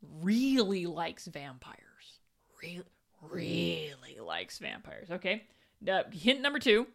really 0.00 0.86
likes 0.86 1.26
vampires. 1.26 1.78
Really, 2.62 2.84
really 3.20 4.20
likes 4.24 4.58
vampires. 4.58 5.10
Okay. 5.10 5.42
Uh, 5.90 6.02
hint 6.12 6.40
number 6.40 6.60
two: 6.60 6.86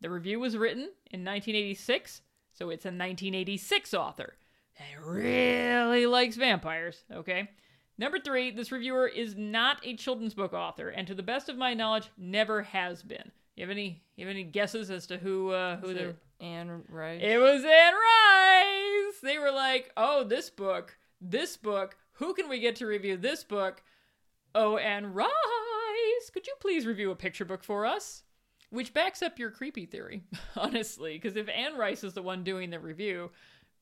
the 0.00 0.10
review 0.10 0.40
was 0.40 0.56
written 0.56 0.90
in 1.10 1.24
1986, 1.24 2.22
so 2.52 2.70
it's 2.70 2.84
a 2.84 2.88
1986 2.88 3.94
author 3.94 4.34
and 4.78 5.04
really 5.04 6.06
likes 6.06 6.36
vampires. 6.36 7.04
Okay. 7.12 7.50
Number 7.96 8.18
three: 8.18 8.50
this 8.50 8.70
reviewer 8.70 9.08
is 9.08 9.34
not 9.36 9.84
a 9.84 9.96
children's 9.96 10.34
book 10.34 10.52
author, 10.52 10.88
and 10.88 11.06
to 11.08 11.14
the 11.14 11.22
best 11.22 11.48
of 11.48 11.56
my 11.56 11.74
knowledge, 11.74 12.10
never 12.16 12.62
has 12.62 13.02
been. 13.02 13.32
You 13.56 13.64
have 13.64 13.70
any? 13.70 14.02
You 14.16 14.26
have 14.26 14.34
any 14.34 14.44
guesses 14.44 14.90
as 14.90 15.06
to 15.08 15.18
who? 15.18 15.50
Uh, 15.50 15.76
who 15.78 15.94
the? 15.94 16.14
Anne 16.40 16.84
Rice? 16.88 17.20
It 17.22 17.38
was 17.38 17.64
Anne 17.64 17.94
Rice. 17.94 19.20
They 19.20 19.38
were 19.38 19.50
like, 19.50 19.90
"Oh, 19.96 20.22
this 20.22 20.48
book, 20.48 20.96
this 21.20 21.56
book. 21.56 21.96
Who 22.12 22.34
can 22.34 22.48
we 22.48 22.60
get 22.60 22.76
to 22.76 22.86
review 22.86 23.16
this 23.16 23.42
book? 23.42 23.82
Oh, 24.54 24.76
Anne 24.76 25.12
Rice. 25.12 25.28
Could 26.32 26.46
you 26.46 26.54
please 26.60 26.86
review 26.86 27.10
a 27.10 27.16
picture 27.16 27.44
book 27.44 27.64
for 27.64 27.84
us?" 27.84 28.22
Which 28.70 28.92
backs 28.92 29.22
up 29.22 29.38
your 29.38 29.50
creepy 29.50 29.86
theory, 29.86 30.22
honestly, 30.56 31.14
because 31.14 31.36
if 31.36 31.48
Anne 31.48 31.76
Rice 31.76 32.04
is 32.04 32.12
the 32.14 32.22
one 32.22 32.44
doing 32.44 32.70
the 32.70 32.78
review, 32.78 33.30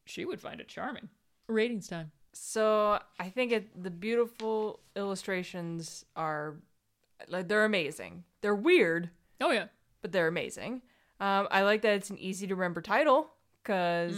she 0.04 0.24
would 0.24 0.40
find 0.40 0.60
it 0.60 0.68
charming. 0.68 1.08
Ratings 1.48 1.88
time. 1.88 2.12
So 2.32 3.00
I 3.18 3.28
think 3.30 3.50
it, 3.52 3.82
the 3.82 3.90
beautiful 3.90 4.80
illustrations 4.94 6.04
are 6.14 6.56
like 7.28 7.48
they're 7.48 7.64
amazing. 7.64 8.24
They're 8.42 8.54
weird, 8.54 9.10
Oh 9.40 9.50
yeah. 9.50 9.66
but 10.02 10.12
they're 10.12 10.28
amazing. 10.28 10.82
Um, 11.18 11.48
I 11.50 11.62
like 11.62 11.82
that 11.82 11.94
it's 11.94 12.10
an 12.10 12.18
easy 12.18 12.46
to 12.46 12.54
remember 12.54 12.80
title 12.82 13.30
because 13.62 14.14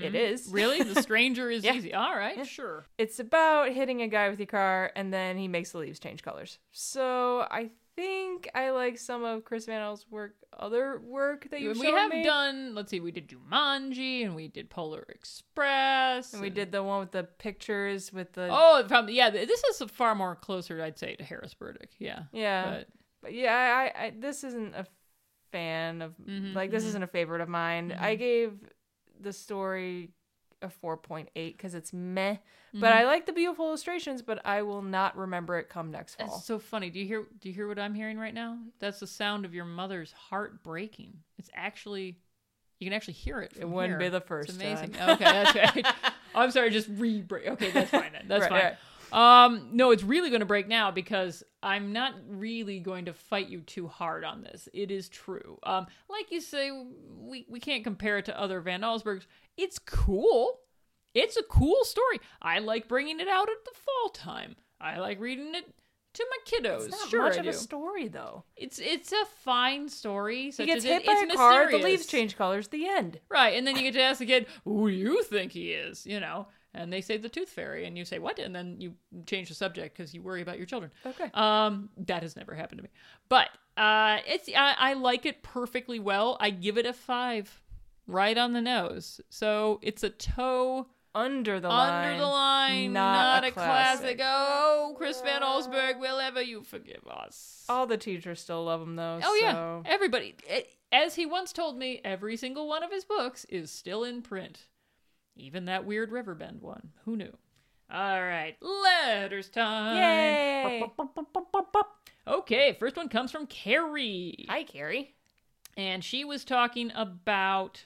it 0.00 0.14
is. 0.14 0.48
Really? 0.52 0.82
The 0.82 1.02
stranger 1.02 1.50
is 1.50 1.64
Yeah. 1.64 1.74
easy. 1.74 1.92
All 1.92 2.14
right, 2.16 2.46
sure. 2.46 2.86
It's 2.96 3.18
about 3.18 3.70
hitting 3.72 4.00
a 4.02 4.08
guy 4.08 4.28
with 4.30 4.38
your 4.38 4.46
car 4.46 4.92
and 4.96 5.12
then 5.12 5.36
he 5.36 5.48
makes 5.48 5.72
the 5.72 5.78
leaves 5.78 5.98
change 5.98 6.22
colors. 6.22 6.58
So 6.70 7.46
I 7.50 7.70
think 7.96 8.48
I 8.54 8.70
like 8.70 8.98
some 8.98 9.24
of 9.24 9.44
Chris 9.44 9.66
Van 9.66 9.80
Al's 9.80 10.06
work, 10.10 10.34
other 10.58 11.00
work 11.00 11.48
that 11.50 11.60
you've 11.60 11.78
we 11.78 11.86
have 11.90 12.10
me. 12.10 12.22
done. 12.24 12.74
Let's 12.74 12.90
see. 12.90 13.00
We 13.00 13.10
did 13.12 13.28
Jumanji, 13.28 14.24
and 14.24 14.34
we 14.34 14.48
did 14.48 14.70
Polar 14.70 15.04
Express, 15.08 16.32
and 16.32 16.42
we 16.42 16.50
did 16.50 16.72
the 16.72 16.82
one 16.82 17.00
with 17.00 17.12
the 17.12 17.24
pictures 17.24 18.12
with 18.12 18.32
the 18.32 18.48
Oh, 18.50 18.84
from 18.88 19.08
yeah. 19.08 19.30
This 19.30 19.62
is 19.64 19.82
far 19.90 20.14
more 20.14 20.34
closer, 20.36 20.82
I'd 20.82 20.98
say, 20.98 21.16
to 21.16 21.24
Harris 21.24 21.54
Burdick. 21.54 21.90
Yeah. 21.98 22.24
yeah. 22.32 22.70
But 22.70 22.88
But 23.22 23.34
yeah, 23.34 23.52
I, 23.94 24.04
I 24.06 24.12
this 24.18 24.44
isn't 24.44 24.74
a 24.74 24.86
fan 25.50 26.00
of 26.02 26.14
Mhm, 26.18 26.54
like 26.54 26.70
this 26.70 26.84
isn't 26.84 27.02
a 27.02 27.06
favorite 27.06 27.40
of 27.42 27.48
mine. 27.48 27.92
I 27.92 28.14
gave 28.14 28.52
the 29.20 29.32
story 29.32 30.10
a 30.62 30.68
4.8 30.84 31.26
because 31.34 31.74
it's 31.74 31.92
meh, 31.92 32.36
but 32.74 32.92
I 32.92 33.04
like 33.04 33.26
the 33.26 33.32
beautiful 33.32 33.66
illustrations. 33.66 34.22
But 34.22 34.40
I 34.46 34.62
will 34.62 34.82
not 34.82 35.16
remember 35.16 35.58
it 35.58 35.68
come 35.68 35.90
next 35.90 36.14
fall. 36.16 36.26
that's 36.28 36.44
so 36.46 36.58
funny. 36.58 36.90
Do 36.90 36.98
you 37.00 37.06
hear? 37.06 37.26
Do 37.40 37.48
you 37.48 37.54
hear 37.54 37.68
what 37.68 37.78
I'm 37.78 37.94
hearing 37.94 38.18
right 38.18 38.34
now? 38.34 38.58
That's 38.78 39.00
the 39.00 39.06
sound 39.06 39.44
of 39.44 39.54
your 39.54 39.64
mother's 39.64 40.12
heart 40.12 40.62
breaking. 40.62 41.14
It's 41.38 41.50
actually. 41.54 42.16
You 42.78 42.86
can 42.86 42.94
actually 42.94 43.14
hear 43.14 43.40
it. 43.40 43.52
It 43.60 43.68
wouldn't 43.68 43.92
here. 43.92 43.98
be 43.98 44.08
the 44.08 44.20
first 44.20 44.48
It's 44.48 44.58
amazing. 44.58 44.90
time. 44.90 45.10
Okay, 45.10 45.24
that's 45.24 45.54
right. 45.76 45.86
I'm 46.34 46.50
sorry. 46.50 46.70
Just 46.70 46.88
re-break. 46.88 47.46
Okay, 47.46 47.70
that's 47.70 47.90
fine 47.92 48.10
then. 48.12 48.24
That's 48.26 48.50
Right, 48.50 48.74
fine. 49.12 49.46
Um, 49.46 49.68
no, 49.72 49.90
it's 49.92 50.02
really 50.02 50.30
going 50.30 50.40
to 50.40 50.46
break 50.46 50.66
now 50.66 50.90
because 50.90 51.44
I'm 51.62 51.92
not 51.92 52.14
really 52.28 52.80
going 52.80 53.04
to 53.04 53.12
fight 53.12 53.48
you 53.48 53.60
too 53.60 53.86
hard 53.86 54.24
on 54.24 54.42
this. 54.42 54.68
It 54.72 54.90
is 54.90 55.08
true. 55.10 55.58
Um, 55.62 55.86
like 56.08 56.32
you 56.32 56.40
say, 56.40 56.70
we 57.20 57.44
we 57.48 57.60
can't 57.60 57.84
compare 57.84 58.18
it 58.18 58.24
to 58.24 58.40
other 58.40 58.60
Van 58.62 58.80
Allsburgs. 58.80 59.26
It's 59.56 59.78
cool. 59.78 60.60
It's 61.14 61.36
a 61.36 61.42
cool 61.42 61.84
story. 61.84 62.20
I 62.40 62.58
like 62.58 62.88
bringing 62.88 63.20
it 63.20 63.28
out 63.28 63.48
at 63.48 63.64
the 63.64 63.72
fall 63.74 64.08
time. 64.10 64.56
I 64.80 64.98
like 64.98 65.20
reading 65.20 65.54
it 65.54 65.74
to 66.14 66.26
my 66.30 66.36
kiddos. 66.46 66.86
It's 66.86 66.90
not 66.90 67.08
sure, 67.08 67.22
much 67.22 67.36
I 67.36 67.40
of 67.40 67.46
a 67.46 67.52
story 67.52 68.08
though. 68.08 68.44
It's 68.56 68.78
it's 68.78 69.12
a 69.12 69.24
fine 69.44 69.88
story. 69.88 70.50
He 70.50 70.66
gets 70.66 70.78
as 70.78 70.84
hit 70.84 71.02
it, 71.02 71.06
by 71.06 71.12
it's 71.12 71.34
a 71.34 71.36
car, 71.36 71.70
the 71.70 71.78
leaves 71.78 72.06
change 72.06 72.36
colors, 72.36 72.68
the 72.68 72.86
end. 72.88 73.20
Right, 73.28 73.56
and 73.56 73.66
then 73.66 73.76
you 73.76 73.82
get 73.82 73.94
to 73.94 74.02
ask 74.02 74.18
the 74.18 74.26
kid, 74.26 74.46
"Who 74.64 74.88
you 74.88 75.22
think 75.22 75.52
he 75.52 75.72
is?" 75.72 76.06
You 76.06 76.20
know, 76.20 76.48
and 76.74 76.92
they 76.92 77.00
say 77.00 77.16
the 77.16 77.28
Tooth 77.28 77.48
Fairy, 77.48 77.86
and 77.86 77.96
you 77.96 78.04
say 78.04 78.18
what, 78.18 78.38
and 78.38 78.54
then 78.54 78.80
you 78.80 78.94
change 79.26 79.48
the 79.48 79.54
subject 79.54 79.96
because 79.96 80.12
you 80.12 80.22
worry 80.22 80.42
about 80.42 80.58
your 80.58 80.66
children. 80.66 80.90
Okay. 81.04 81.30
Um, 81.34 81.90
that 81.98 82.22
has 82.22 82.36
never 82.36 82.54
happened 82.54 82.78
to 82.78 82.84
me, 82.84 82.90
but 83.28 83.48
uh, 83.76 84.18
it's 84.26 84.48
I, 84.54 84.74
I 84.78 84.92
like 84.94 85.24
it 85.24 85.42
perfectly 85.42 85.98
well. 85.98 86.36
I 86.40 86.50
give 86.50 86.76
it 86.76 86.86
a 86.86 86.92
five, 86.92 87.61
right 88.06 88.36
on 88.36 88.52
the 88.52 88.60
nose. 88.62 89.20
So 89.30 89.78
it's 89.82 90.02
a 90.02 90.10
toe 90.10 90.86
Under 91.14 91.60
the 91.60 91.68
line. 91.68 92.04
under 92.12 92.18
the 92.22 92.26
line, 92.26 92.92
not 92.94 93.42
not, 93.42 93.44
a 93.44 93.52
classic. 93.52 94.18
classic. 94.18 94.20
Oh, 94.22 94.94
Chris 94.96 95.20
Van 95.20 95.42
Allsburg, 95.42 95.98
will 96.00 96.18
ever 96.18 96.40
you 96.42 96.62
forgive 96.62 97.06
us? 97.06 97.64
All 97.68 97.86
the 97.86 97.96
teachers 97.98 98.40
still 98.40 98.64
love 98.64 98.80
him 98.82 98.96
though. 98.96 99.20
Oh 99.22 99.38
yeah, 99.40 99.82
everybody. 99.84 100.34
eh, 100.48 100.62
As 100.90 101.14
he 101.16 101.26
once 101.26 101.52
told 101.52 101.76
me, 101.78 102.00
every 102.04 102.36
single 102.36 102.66
one 102.68 102.82
of 102.82 102.90
his 102.90 103.04
books 103.04 103.44
is 103.50 103.70
still 103.70 104.04
in 104.04 104.22
print. 104.22 104.66
Even 105.36 105.64
that 105.66 105.84
weird 105.86 106.10
Riverbend 106.12 106.60
one. 106.60 106.90
Who 107.04 107.16
knew? 107.16 107.32
All 107.90 108.22
right, 108.22 108.56
letters 108.62 109.50
time. 109.50 109.96
Yay! 109.96 110.84
Okay, 112.26 112.72
first 112.78 112.96
one 112.96 113.08
comes 113.08 113.30
from 113.32 113.46
Carrie, 113.46 114.46
Hi, 114.48 114.62
Carrie. 114.62 115.14
and 115.76 116.02
she 116.04 116.24
was 116.24 116.44
talking 116.44 116.90
about 116.94 117.84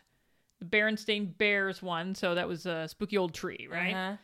the 0.58 0.64
Berenstain 0.64 1.36
Bears 1.36 1.82
one. 1.82 2.14
So 2.14 2.34
that 2.34 2.48
was 2.48 2.66
a 2.66 2.88
spooky 2.88 3.16
old 3.16 3.34
tree, 3.34 3.68
right? 3.70 3.94
Uh-huh. 3.94 4.16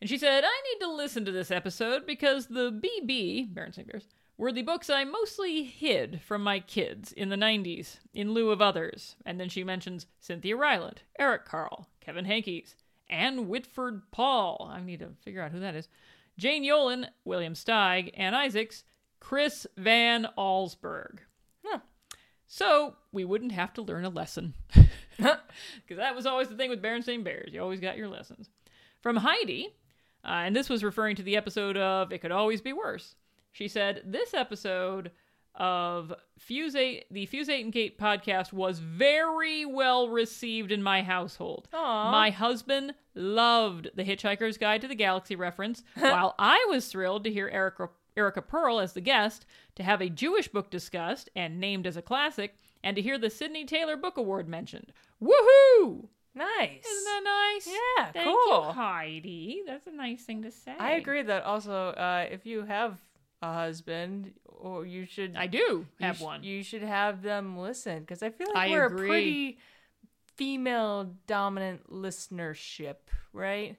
And 0.00 0.08
she 0.08 0.18
said, 0.18 0.44
I 0.44 0.62
need 0.72 0.84
to 0.84 0.92
listen 0.92 1.24
to 1.26 1.32
this 1.32 1.50
episode 1.50 2.06
because 2.06 2.46
the 2.46 2.72
BB, 2.72 3.52
Berenstain 3.52 3.86
Bears, 3.86 4.06
were 4.38 4.52
the 4.52 4.62
books 4.62 4.88
I 4.88 5.04
mostly 5.04 5.64
hid 5.64 6.22
from 6.22 6.42
my 6.42 6.60
kids 6.60 7.12
in 7.12 7.28
the 7.28 7.36
90s 7.36 7.98
in 8.14 8.32
lieu 8.32 8.50
of 8.50 8.62
others. 8.62 9.16
And 9.26 9.38
then 9.38 9.50
she 9.50 9.62
mentions 9.62 10.06
Cynthia 10.18 10.56
Rylant, 10.56 10.98
Eric 11.18 11.44
Carle, 11.44 11.88
Kevin 12.00 12.24
Henkes, 12.24 12.74
Anne 13.10 13.48
Whitford 13.48 14.10
Paul. 14.12 14.70
I 14.72 14.80
need 14.80 15.00
to 15.00 15.10
figure 15.22 15.42
out 15.42 15.52
who 15.52 15.60
that 15.60 15.74
is. 15.74 15.88
Jane 16.38 16.64
Yolen, 16.64 17.06
William 17.26 17.52
Steig, 17.52 18.12
Anne 18.14 18.32
Isaacs, 18.32 18.84
Chris 19.18 19.66
Van 19.76 20.26
Allsburg. 20.38 21.18
So 22.52 22.96
we 23.12 23.24
wouldn't 23.24 23.52
have 23.52 23.72
to 23.74 23.82
learn 23.82 24.04
a 24.04 24.10
lesson. 24.10 24.54
Because 25.16 25.98
that 25.98 26.16
was 26.16 26.24
always 26.24 26.48
the 26.48 26.56
thing 26.56 26.70
with 26.70 26.82
Berenstain 26.82 27.22
Bears. 27.22 27.52
You 27.52 27.60
always 27.60 27.80
got 27.80 27.98
your 27.98 28.08
lessons. 28.08 28.48
From 29.02 29.16
Heidi, 29.16 29.68
uh, 30.24 30.28
and 30.46 30.56
this 30.56 30.70
was 30.70 30.82
referring 30.82 31.16
to 31.16 31.22
the 31.22 31.36
episode 31.36 31.76
of 31.76 32.12
It 32.12 32.22
Could 32.22 32.32
Always 32.32 32.62
Be 32.62 32.72
Worse. 32.72 33.14
She 33.52 33.68
said, 33.68 34.02
This 34.06 34.32
episode 34.32 35.10
of 35.54 36.14
Fuse 36.38 36.74
8, 36.74 37.04
the 37.10 37.26
Fuse 37.26 37.50
8 37.50 37.64
and 37.64 37.72
Kate 37.72 37.98
podcast 37.98 38.52
was 38.54 38.78
very 38.78 39.66
well 39.66 40.08
received 40.08 40.72
in 40.72 40.82
my 40.82 41.02
household. 41.02 41.68
Aw. 41.74 42.10
My 42.10 42.30
husband 42.30 42.94
loved 43.14 43.90
The 43.94 44.04
Hitchhiker's 44.04 44.56
Guide 44.56 44.80
to 44.80 44.88
the 44.88 44.94
Galaxy 44.94 45.36
reference, 45.36 45.82
while 45.98 46.34
I 46.38 46.64
was 46.70 46.88
thrilled 46.88 47.24
to 47.24 47.32
hear 47.32 47.48
Erica, 47.48 47.90
Erica 48.20 48.42
Perl 48.42 48.78
as 48.80 48.92
the 48.92 49.00
guest, 49.00 49.46
to 49.76 49.82
have 49.82 50.00
a 50.02 50.10
Jewish 50.10 50.46
book 50.48 50.70
discussed 50.70 51.30
and 51.34 51.58
named 51.58 51.86
as 51.86 51.96
a 51.96 52.02
classic, 52.02 52.54
and 52.84 52.94
to 52.96 53.02
hear 53.02 53.16
the 53.18 53.30
Sydney 53.30 53.64
Taylor 53.64 53.96
Book 53.96 54.16
Award 54.18 54.46
mentioned. 54.48 54.92
Woohoo! 55.22 56.08
Nice. 56.34 56.84
Isn't 56.86 57.04
that 57.04 57.22
nice? 57.24 57.66
Yeah, 57.98 58.12
Thank 58.12 58.26
cool. 58.26 58.66
you, 58.66 58.72
Heidi. 58.72 59.62
That's 59.66 59.86
a 59.86 59.90
nice 59.92 60.22
thing 60.22 60.42
to 60.42 60.50
say. 60.50 60.74
I 60.78 60.92
agree 60.92 61.22
that 61.22 61.44
also, 61.44 61.88
uh, 61.88 62.26
if 62.30 62.46
you 62.46 62.62
have 62.66 62.98
a 63.42 63.52
husband, 63.52 64.32
or 64.44 64.84
you 64.86 65.06
should, 65.06 65.34
I 65.36 65.46
do 65.46 65.86
have 66.00 66.18
sh- 66.18 66.20
one. 66.22 66.44
You 66.44 66.62
should 66.62 66.82
have 66.82 67.22
them 67.22 67.58
listen 67.58 68.00
because 68.00 68.22
I 68.22 68.30
feel 68.30 68.48
like 68.54 68.68
I 68.68 68.70
we're 68.70 68.86
agree. 68.86 69.06
a 69.06 69.08
pretty 69.08 69.58
female 70.36 71.14
dominant 71.26 71.90
listenership, 71.92 72.96
right? 73.32 73.76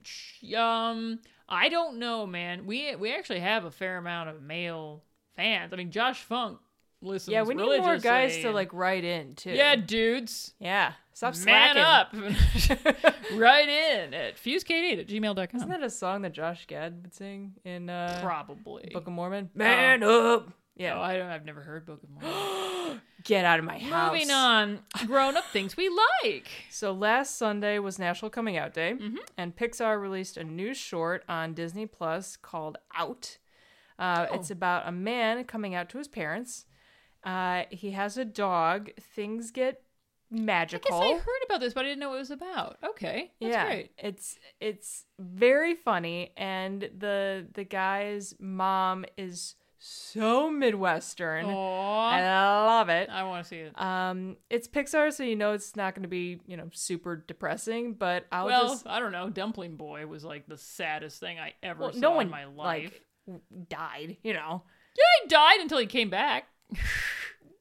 Um, 0.57 1.19
I 1.51 1.67
don't 1.67 1.99
know, 1.99 2.25
man. 2.25 2.65
We 2.65 2.95
we 2.95 3.13
actually 3.13 3.41
have 3.41 3.65
a 3.65 3.71
fair 3.71 3.97
amount 3.97 4.29
of 4.29 4.41
male 4.41 5.03
fans. 5.35 5.73
I 5.73 5.75
mean, 5.75 5.91
Josh 5.91 6.21
Funk 6.21 6.59
listens. 7.01 7.33
Yeah, 7.33 7.43
we 7.43 7.53
need 7.53 7.81
more 7.81 7.97
guys 7.97 8.37
to 8.39 8.51
like 8.51 8.73
write 8.73 9.03
in 9.03 9.35
too. 9.35 9.51
Yeah, 9.51 9.75
dudes. 9.75 10.53
yeah. 10.59 10.93
Stop 11.13 11.35
Man 11.45 11.75
slacking. 11.75 11.81
up. 11.81 13.13
right 13.33 13.67
in 13.67 14.13
at 14.13 14.37
fusek8 14.37 15.01
at 15.01 15.07
gmail.com. 15.07 15.47
Isn't 15.53 15.69
that 15.69 15.83
a 15.83 15.89
song 15.89 16.21
that 16.21 16.31
Josh 16.31 16.65
Gad 16.67 17.01
would 17.01 17.13
sing 17.13 17.53
in 17.65 17.89
uh, 17.89 18.19
Probably. 18.23 18.89
Book 18.93 19.07
of 19.07 19.13
Mormon? 19.13 19.49
Man 19.53 20.03
up. 20.03 20.53
Yeah. 20.81 20.97
Oh, 20.97 21.01
I 21.01 21.17
don't, 21.17 21.27
I've 21.29 21.45
never 21.45 21.61
heard 21.61 21.85
Book 21.85 22.01
of 22.03 22.09
Mormon. 22.09 23.01
Get 23.23 23.45
out 23.45 23.59
of 23.59 23.65
my 23.65 23.77
house. 23.77 24.11
Moving 24.11 24.31
on. 24.31 24.79
Grown 25.05 25.37
up 25.37 25.45
things 25.45 25.77
we 25.77 25.89
like. 26.23 26.47
So 26.71 26.91
last 26.91 27.37
Sunday 27.37 27.77
was 27.79 27.99
National 27.99 28.31
Coming 28.31 28.57
Out 28.57 28.73
Day, 28.73 28.93
Mm-hmm. 28.99 29.17
and 29.37 29.55
Pixar 29.55 30.01
released 30.01 30.37
a 30.37 30.43
new 30.43 30.73
short 30.73 31.23
on 31.29 31.53
Disney 31.53 31.85
Plus 31.85 32.35
called 32.35 32.77
Out. 32.95 33.37
Uh, 33.99 34.25
Oh. 34.31 34.35
It's 34.35 34.49
about 34.49 34.87
a 34.87 34.91
man 34.91 35.43
coming 35.43 35.75
out 35.75 35.89
to 35.89 35.97
his 35.99 36.07
parents. 36.07 36.65
Uh, 37.23 37.63
he 37.69 37.91
has 37.91 38.17
a 38.17 38.25
dog. 38.25 38.89
Things 38.99 39.51
get 39.51 39.83
I 40.35 40.39
magical. 40.39 40.99
I 41.01 41.13
heard 41.13 41.43
about 41.45 41.59
this, 41.59 41.73
but 41.73 41.85
I 41.85 41.89
didn't 41.89 41.99
know 41.99 42.09
what 42.09 42.15
it 42.15 42.19
was 42.19 42.31
about. 42.31 42.77
Okay. 42.83 43.31
That's 43.39 43.51
yeah, 43.53 43.65
great. 43.67 43.91
it's 43.99 44.39
it's 44.59 45.05
very 45.19 45.75
funny, 45.75 46.31
and 46.37 46.89
the 46.97 47.45
the 47.53 47.63
guy's 47.65 48.33
mom 48.39 49.05
is 49.17 49.55
so 49.83 50.51
Midwestern. 50.51 51.45
Aw. 51.45 52.09
I 52.09 52.21
love 52.67 52.89
it. 52.89 53.09
I 53.09 53.23
want 53.23 53.43
to 53.43 53.49
see 53.49 53.57
it. 53.57 53.81
Um, 53.81 54.37
it's 54.47 54.67
Pixar, 54.67 55.11
so 55.11 55.23
you 55.23 55.35
know 55.35 55.53
it's 55.53 55.75
not 55.75 55.95
going 55.95 56.03
to 56.03 56.07
be 56.07 56.39
you 56.45 56.55
know 56.55 56.69
super 56.71 57.15
depressing. 57.15 57.93
But 57.95 58.27
I'll 58.31 58.45
well, 58.45 58.67
just 58.69 58.85
I 58.85 58.99
don't 58.99 59.11
know. 59.11 59.31
Dumpling 59.31 59.77
Boy 59.77 60.05
was 60.05 60.23
like 60.23 60.45
the 60.47 60.57
saddest 60.57 61.19
thing 61.19 61.39
I 61.39 61.53
ever 61.63 61.81
well, 61.81 61.93
saw 61.93 61.99
no 61.99 62.11
one 62.11 62.27
in 62.27 62.31
my 62.31 62.45
life. 62.45 62.93
like 63.27 63.41
died. 63.69 64.17
You 64.21 64.33
know, 64.33 64.61
yeah, 64.95 65.23
he 65.23 65.27
died 65.29 65.61
until 65.61 65.79
he 65.79 65.87
came 65.87 66.11
back. 66.11 66.45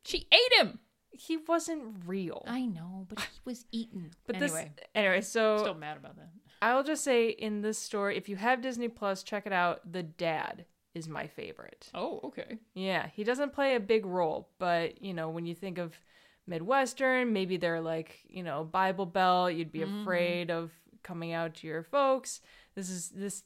she 0.04 0.28
ate 0.30 0.61
him. 0.61 0.78
he 1.12 1.38
wasn't 1.38 2.02
real. 2.04 2.44
I 2.46 2.66
know, 2.66 3.06
but 3.09 3.18
he 3.20 3.40
was 3.46 3.64
eaten. 3.72 4.11
but 4.26 4.37
anyway, 4.37 4.72
this 4.76 4.87
anyway, 4.94 5.20
so 5.22 5.56
still 5.56 5.74
mad 5.74 5.96
about 5.96 6.16
that. 6.16 6.28
I'll 6.61 6.85
just 6.85 7.02
say 7.02 7.30
in 7.30 7.62
this 7.62 7.78
story, 7.78 8.18
if 8.18 8.28
you 8.28 8.37
have 8.37 8.61
Disney 8.61 8.88
Plus, 8.88 9.22
check 9.22 9.46
it 9.46 9.54
out. 9.54 9.90
The 9.90 10.02
dad 10.02 10.66
is 10.94 11.09
my 11.09 11.26
favorite. 11.26 11.88
Oh, 11.94 12.20
okay. 12.24 12.59
Yeah, 12.74 13.09
he 13.14 13.24
doesn't 13.24 13.53
play 13.53 13.74
a 13.76 13.81
big 13.81 14.05
role, 14.07 14.48
but 14.59 15.03
you 15.03 15.14
know, 15.14 15.29
when 15.31 15.46
you 15.46 15.55
think 15.55 15.79
of 15.79 15.98
Midwestern, 16.46 17.33
maybe 17.33 17.57
they're 17.57 17.81
like, 17.81 18.18
you 18.29 18.42
know, 18.42 18.64
Bible 18.64 19.07
Belt, 19.07 19.55
you'd 19.55 19.72
be 19.72 19.81
Mm-hmm. 19.81 20.03
afraid 20.03 20.50
of 20.50 20.72
coming 21.03 21.33
out 21.33 21.55
to 21.55 21.66
your 21.66 21.83
folks. 21.83 22.40
This 22.74 22.90
is 22.90 23.09
this 23.11 23.42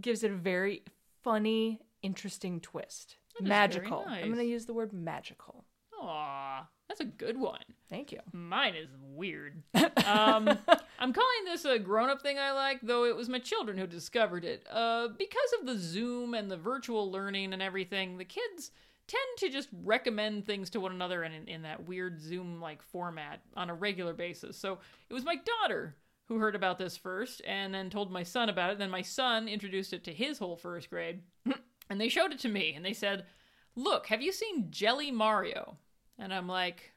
gives 0.00 0.22
it 0.22 0.30
a 0.30 0.34
very 0.36 0.82
funny, 1.22 1.80
interesting 2.02 2.60
twist. 2.60 3.16
That 3.40 3.70
is 3.70 3.76
very 3.76 3.88
magical. 3.90 4.04
I'm 4.06 4.26
going 4.26 4.36
to 4.38 4.44
use 4.44 4.66
the 4.66 4.74
word 4.74 4.92
magical. 4.92 5.64
Aw, 6.00 6.66
that's 6.88 7.00
a 7.00 7.04
good 7.04 7.38
one. 7.38 7.60
Thank 7.88 8.12
you. 8.12 8.18
Mine 8.32 8.74
is 8.74 8.88
weird. 9.00 9.62
Um, 10.04 10.58
I'm 11.02 11.12
calling 11.12 11.44
this 11.46 11.64
a 11.64 11.80
grown 11.80 12.10
up 12.10 12.22
thing 12.22 12.38
I 12.38 12.52
like, 12.52 12.78
though 12.80 13.04
it 13.04 13.16
was 13.16 13.28
my 13.28 13.40
children 13.40 13.76
who 13.76 13.88
discovered 13.88 14.44
it. 14.44 14.64
Uh, 14.70 15.08
because 15.08 15.52
of 15.58 15.66
the 15.66 15.76
Zoom 15.76 16.32
and 16.32 16.48
the 16.48 16.56
virtual 16.56 17.10
learning 17.10 17.52
and 17.52 17.60
everything, 17.60 18.18
the 18.18 18.24
kids 18.24 18.70
tend 19.08 19.20
to 19.38 19.48
just 19.48 19.68
recommend 19.82 20.46
things 20.46 20.70
to 20.70 20.80
one 20.80 20.92
another 20.92 21.24
in, 21.24 21.32
in 21.48 21.62
that 21.62 21.88
weird 21.88 22.20
Zoom 22.20 22.60
like 22.60 22.80
format 22.82 23.40
on 23.56 23.68
a 23.68 23.74
regular 23.74 24.12
basis. 24.12 24.56
So 24.56 24.78
it 25.10 25.12
was 25.12 25.24
my 25.24 25.34
daughter 25.34 25.96
who 26.28 26.38
heard 26.38 26.54
about 26.54 26.78
this 26.78 26.96
first 26.96 27.42
and 27.44 27.74
then 27.74 27.90
told 27.90 28.12
my 28.12 28.22
son 28.22 28.48
about 28.48 28.70
it. 28.70 28.78
Then 28.78 28.88
my 28.88 29.02
son 29.02 29.48
introduced 29.48 29.92
it 29.92 30.04
to 30.04 30.12
his 30.12 30.38
whole 30.38 30.56
first 30.56 30.88
grade. 30.88 31.22
and 31.90 32.00
they 32.00 32.10
showed 32.10 32.30
it 32.30 32.38
to 32.38 32.48
me 32.48 32.74
and 32.76 32.84
they 32.84 32.92
said, 32.92 33.26
Look, 33.74 34.06
have 34.06 34.22
you 34.22 34.30
seen 34.30 34.70
Jelly 34.70 35.10
Mario? 35.10 35.78
And 36.16 36.32
I'm 36.32 36.46
like, 36.46 36.91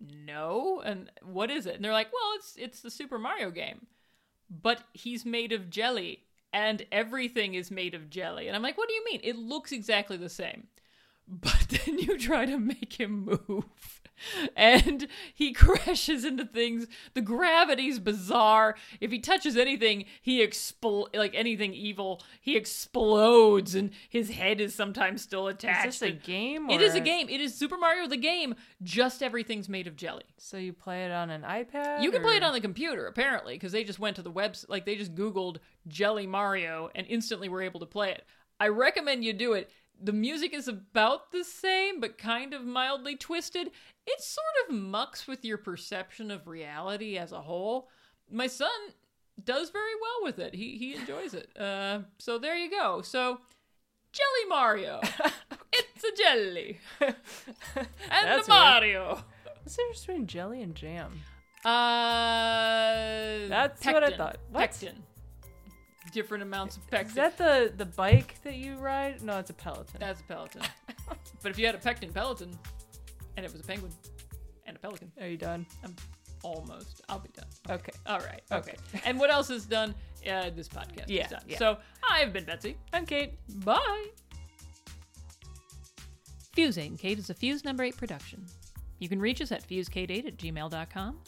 no? 0.00 0.82
And 0.84 1.10
what 1.22 1.50
is 1.50 1.66
it? 1.66 1.76
And 1.76 1.84
they're 1.84 1.92
like 1.92 2.12
well 2.12 2.32
it's 2.36 2.56
it's 2.56 2.80
the 2.80 2.90
super 2.90 3.18
mario 3.18 3.50
game. 3.50 3.86
But 4.50 4.82
he's 4.94 5.26
made 5.26 5.52
of 5.52 5.70
jelly 5.70 6.24
and 6.52 6.86
everything 6.90 7.54
is 7.54 7.70
made 7.70 7.94
of 7.94 8.10
jelly. 8.10 8.46
And 8.48 8.56
i'm 8.56 8.62
like 8.62 8.78
what 8.78 8.88
do 8.88 8.94
you 8.94 9.04
mean? 9.04 9.20
It 9.22 9.36
looks 9.36 9.72
exactly 9.72 10.16
the 10.16 10.28
same 10.28 10.68
but 11.28 11.66
then 11.86 11.98
you 11.98 12.18
try 12.18 12.46
to 12.46 12.58
make 12.58 12.94
him 12.98 13.24
move 13.26 13.64
and 14.56 15.06
he 15.32 15.52
crashes 15.54 16.24
into 16.24 16.44
things 16.44 16.86
the 17.14 17.20
gravity's 17.20 17.98
bizarre 18.00 18.74
if 19.00 19.12
he 19.12 19.18
touches 19.18 19.56
anything 19.56 20.04
he 20.20 20.44
expl 20.44 21.06
like 21.14 21.34
anything 21.34 21.72
evil 21.72 22.20
he 22.40 22.56
explodes 22.56 23.74
and 23.74 23.90
his 24.08 24.30
head 24.30 24.60
is 24.60 24.74
sometimes 24.74 25.22
still 25.22 25.46
attached 25.46 25.86
Is 25.86 25.98
this 26.00 26.10
a 26.10 26.12
game? 26.12 26.70
it 26.70 26.80
is 26.80 26.94
a 26.94 27.00
game. 27.00 27.28
It 27.28 27.40
is 27.40 27.54
Super 27.54 27.76
Mario 27.76 28.08
the 28.08 28.16
game. 28.16 28.54
Just 28.82 29.22
everything's 29.22 29.68
made 29.68 29.86
of 29.86 29.96
jelly. 29.96 30.24
So 30.38 30.56
you 30.56 30.72
play 30.72 31.04
it 31.04 31.10
on 31.12 31.30
an 31.30 31.42
iPad? 31.42 32.02
You 32.02 32.10
can 32.10 32.22
play 32.22 32.36
it 32.36 32.42
on 32.42 32.52
the 32.52 32.60
computer 32.60 33.06
apparently 33.06 33.54
because 33.54 33.72
they 33.72 33.84
just 33.84 33.98
went 33.98 34.16
to 34.16 34.22
the 34.22 34.32
website 34.32 34.68
like 34.68 34.84
they 34.84 34.96
just 34.96 35.14
Googled 35.14 35.58
Jelly 35.86 36.26
Mario 36.26 36.90
and 36.94 37.06
instantly 37.08 37.48
were 37.48 37.62
able 37.62 37.80
to 37.80 37.86
play 37.86 38.10
it. 38.10 38.24
I 38.60 38.68
recommend 38.68 39.24
you 39.24 39.32
do 39.32 39.52
it. 39.52 39.70
The 40.00 40.12
music 40.12 40.54
is 40.54 40.68
about 40.68 41.32
the 41.32 41.44
same, 41.44 42.00
but 42.00 42.18
kind 42.18 42.54
of 42.54 42.64
mildly 42.64 43.16
twisted. 43.16 43.70
It 44.06 44.20
sort 44.20 44.46
of 44.68 44.74
mucks 44.74 45.26
with 45.26 45.44
your 45.44 45.58
perception 45.58 46.30
of 46.30 46.46
reality 46.46 47.18
as 47.18 47.32
a 47.32 47.40
whole. 47.40 47.88
My 48.30 48.46
son 48.46 48.70
does 49.44 49.70
very 49.70 49.94
well 50.00 50.24
with 50.24 50.38
it. 50.38 50.54
He 50.54 50.78
he 50.78 50.94
enjoys 50.94 51.34
it. 51.34 51.56
Uh, 51.58 52.00
so 52.18 52.38
there 52.38 52.56
you 52.56 52.70
go. 52.70 53.02
So 53.02 53.40
Jelly 54.12 54.48
Mario. 54.48 55.00
it's 55.72 56.04
a 56.04 56.16
jelly. 56.16 56.78
and 57.00 57.16
That's 58.10 58.46
the 58.46 58.52
weird. 58.52 58.64
Mario. 58.64 59.24
What's 59.62 59.76
the 59.76 59.82
difference 59.82 60.00
between 60.00 60.26
jelly 60.26 60.62
and 60.62 60.74
jam? 60.74 61.20
Uh, 61.64 63.48
That's 63.48 63.84
what 63.84 64.04
I 64.04 64.16
thought. 64.16 64.38
What? 64.50 64.60
Pectin. 64.60 65.02
Different 66.12 66.42
amounts 66.42 66.76
of 66.76 66.86
pectin. 66.90 67.08
Is 67.08 67.14
that 67.14 67.36
the 67.38 67.72
the 67.76 67.84
bike 67.86 68.36
that 68.44 68.54
you 68.56 68.76
ride? 68.76 69.22
No, 69.22 69.38
it's 69.38 69.50
a 69.50 69.54
Peloton. 69.54 69.96
That's 69.98 70.20
a 70.20 70.24
Peloton. 70.24 70.62
but 71.42 71.50
if 71.50 71.58
you 71.58 71.66
had 71.66 71.74
a 71.74 71.78
pectin 71.78 72.12
Peloton, 72.12 72.56
and 73.36 73.44
it 73.44 73.52
was 73.52 73.60
a 73.60 73.64
penguin 73.64 73.92
and 74.66 74.76
a 74.76 74.80
pelican, 74.80 75.10
Are 75.20 75.26
you 75.28 75.36
done? 75.36 75.66
I'm 75.84 75.94
almost. 76.42 77.02
I'll 77.08 77.18
be 77.18 77.30
done. 77.34 77.46
Okay. 77.68 77.92
All 78.06 78.20
right. 78.20 78.42
Okay. 78.52 78.74
and 79.04 79.18
what 79.18 79.30
else 79.30 79.50
is 79.50 79.66
done? 79.66 79.94
Uh, 80.28 80.50
this 80.50 80.68
podcast 80.68 81.04
Yeah, 81.08 81.24
is 81.24 81.30
done. 81.30 81.42
yeah. 81.46 81.58
So 81.58 81.78
I've 82.10 82.32
been 82.32 82.44
Betsy. 82.44 82.76
I'm 82.92 83.06
Kate. 83.06 83.34
Bye. 83.64 84.06
Fuse 86.52 86.76
8 86.78 86.98
Kate 86.98 87.18
is 87.18 87.30
a 87.30 87.34
Fuse 87.34 87.64
number 87.64 87.84
8 87.84 87.96
production. 87.96 88.44
You 88.98 89.08
can 89.08 89.20
reach 89.20 89.40
us 89.40 89.52
at 89.52 89.66
fusekate8 89.68 90.26
at 90.26 90.36
gmail.com. 90.36 91.18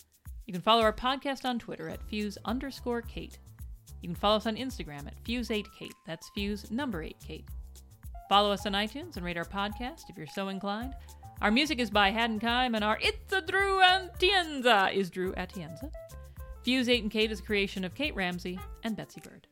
You 0.47 0.53
can 0.53 0.63
follow 0.63 0.83
our 0.83 0.93
podcast 0.93 1.45
on 1.45 1.59
Twitter 1.61 1.89
at 1.89 2.03
fuse 2.09 2.37
underscore 2.45 3.03
Kate. 3.03 3.39
You 4.01 4.09
can 4.09 4.17
follow 4.17 4.37
us 4.37 4.47
on 4.47 4.57
Instagram 4.57 5.07
at 5.07 5.23
fuse8kate. 5.25 5.93
That's 6.07 6.29
fuse 6.31 6.71
number 6.71 7.03
8 7.03 7.17
Kate. 7.27 7.45
Follow 8.29 8.53
us 8.53 8.67
on 8.67 8.73
iTunes 8.73 9.17
and 9.17 9.25
rate 9.25 9.37
our 9.37 9.45
podcast 9.45 10.09
if 10.09 10.17
you're 10.17 10.27
so 10.27 10.49
inclined. 10.49 10.95
Our 11.43 11.51
music 11.51 11.79
is 11.79 11.91
by 11.91 12.11
Haddon 12.11 12.39
Kime, 12.39 12.75
and 12.75 12.85
our 12.85 12.99
It's 13.01 13.33
a 13.33 13.41
Drew 13.41 13.81
Atienza 13.81 14.93
is 14.95 15.11
Drew 15.11 15.33
Atienza. 15.33 15.91
Fuse 16.63 16.89
8 16.89 17.03
and 17.03 17.11
Kate 17.11 17.33
is 17.33 17.41
a 17.41 17.43
creation 17.43 17.85
of 17.85 17.95
Kate 17.95 18.15
Ramsey 18.15 18.61
and 18.85 18.97
Betsy 18.97 19.21
Bird. 19.21 19.47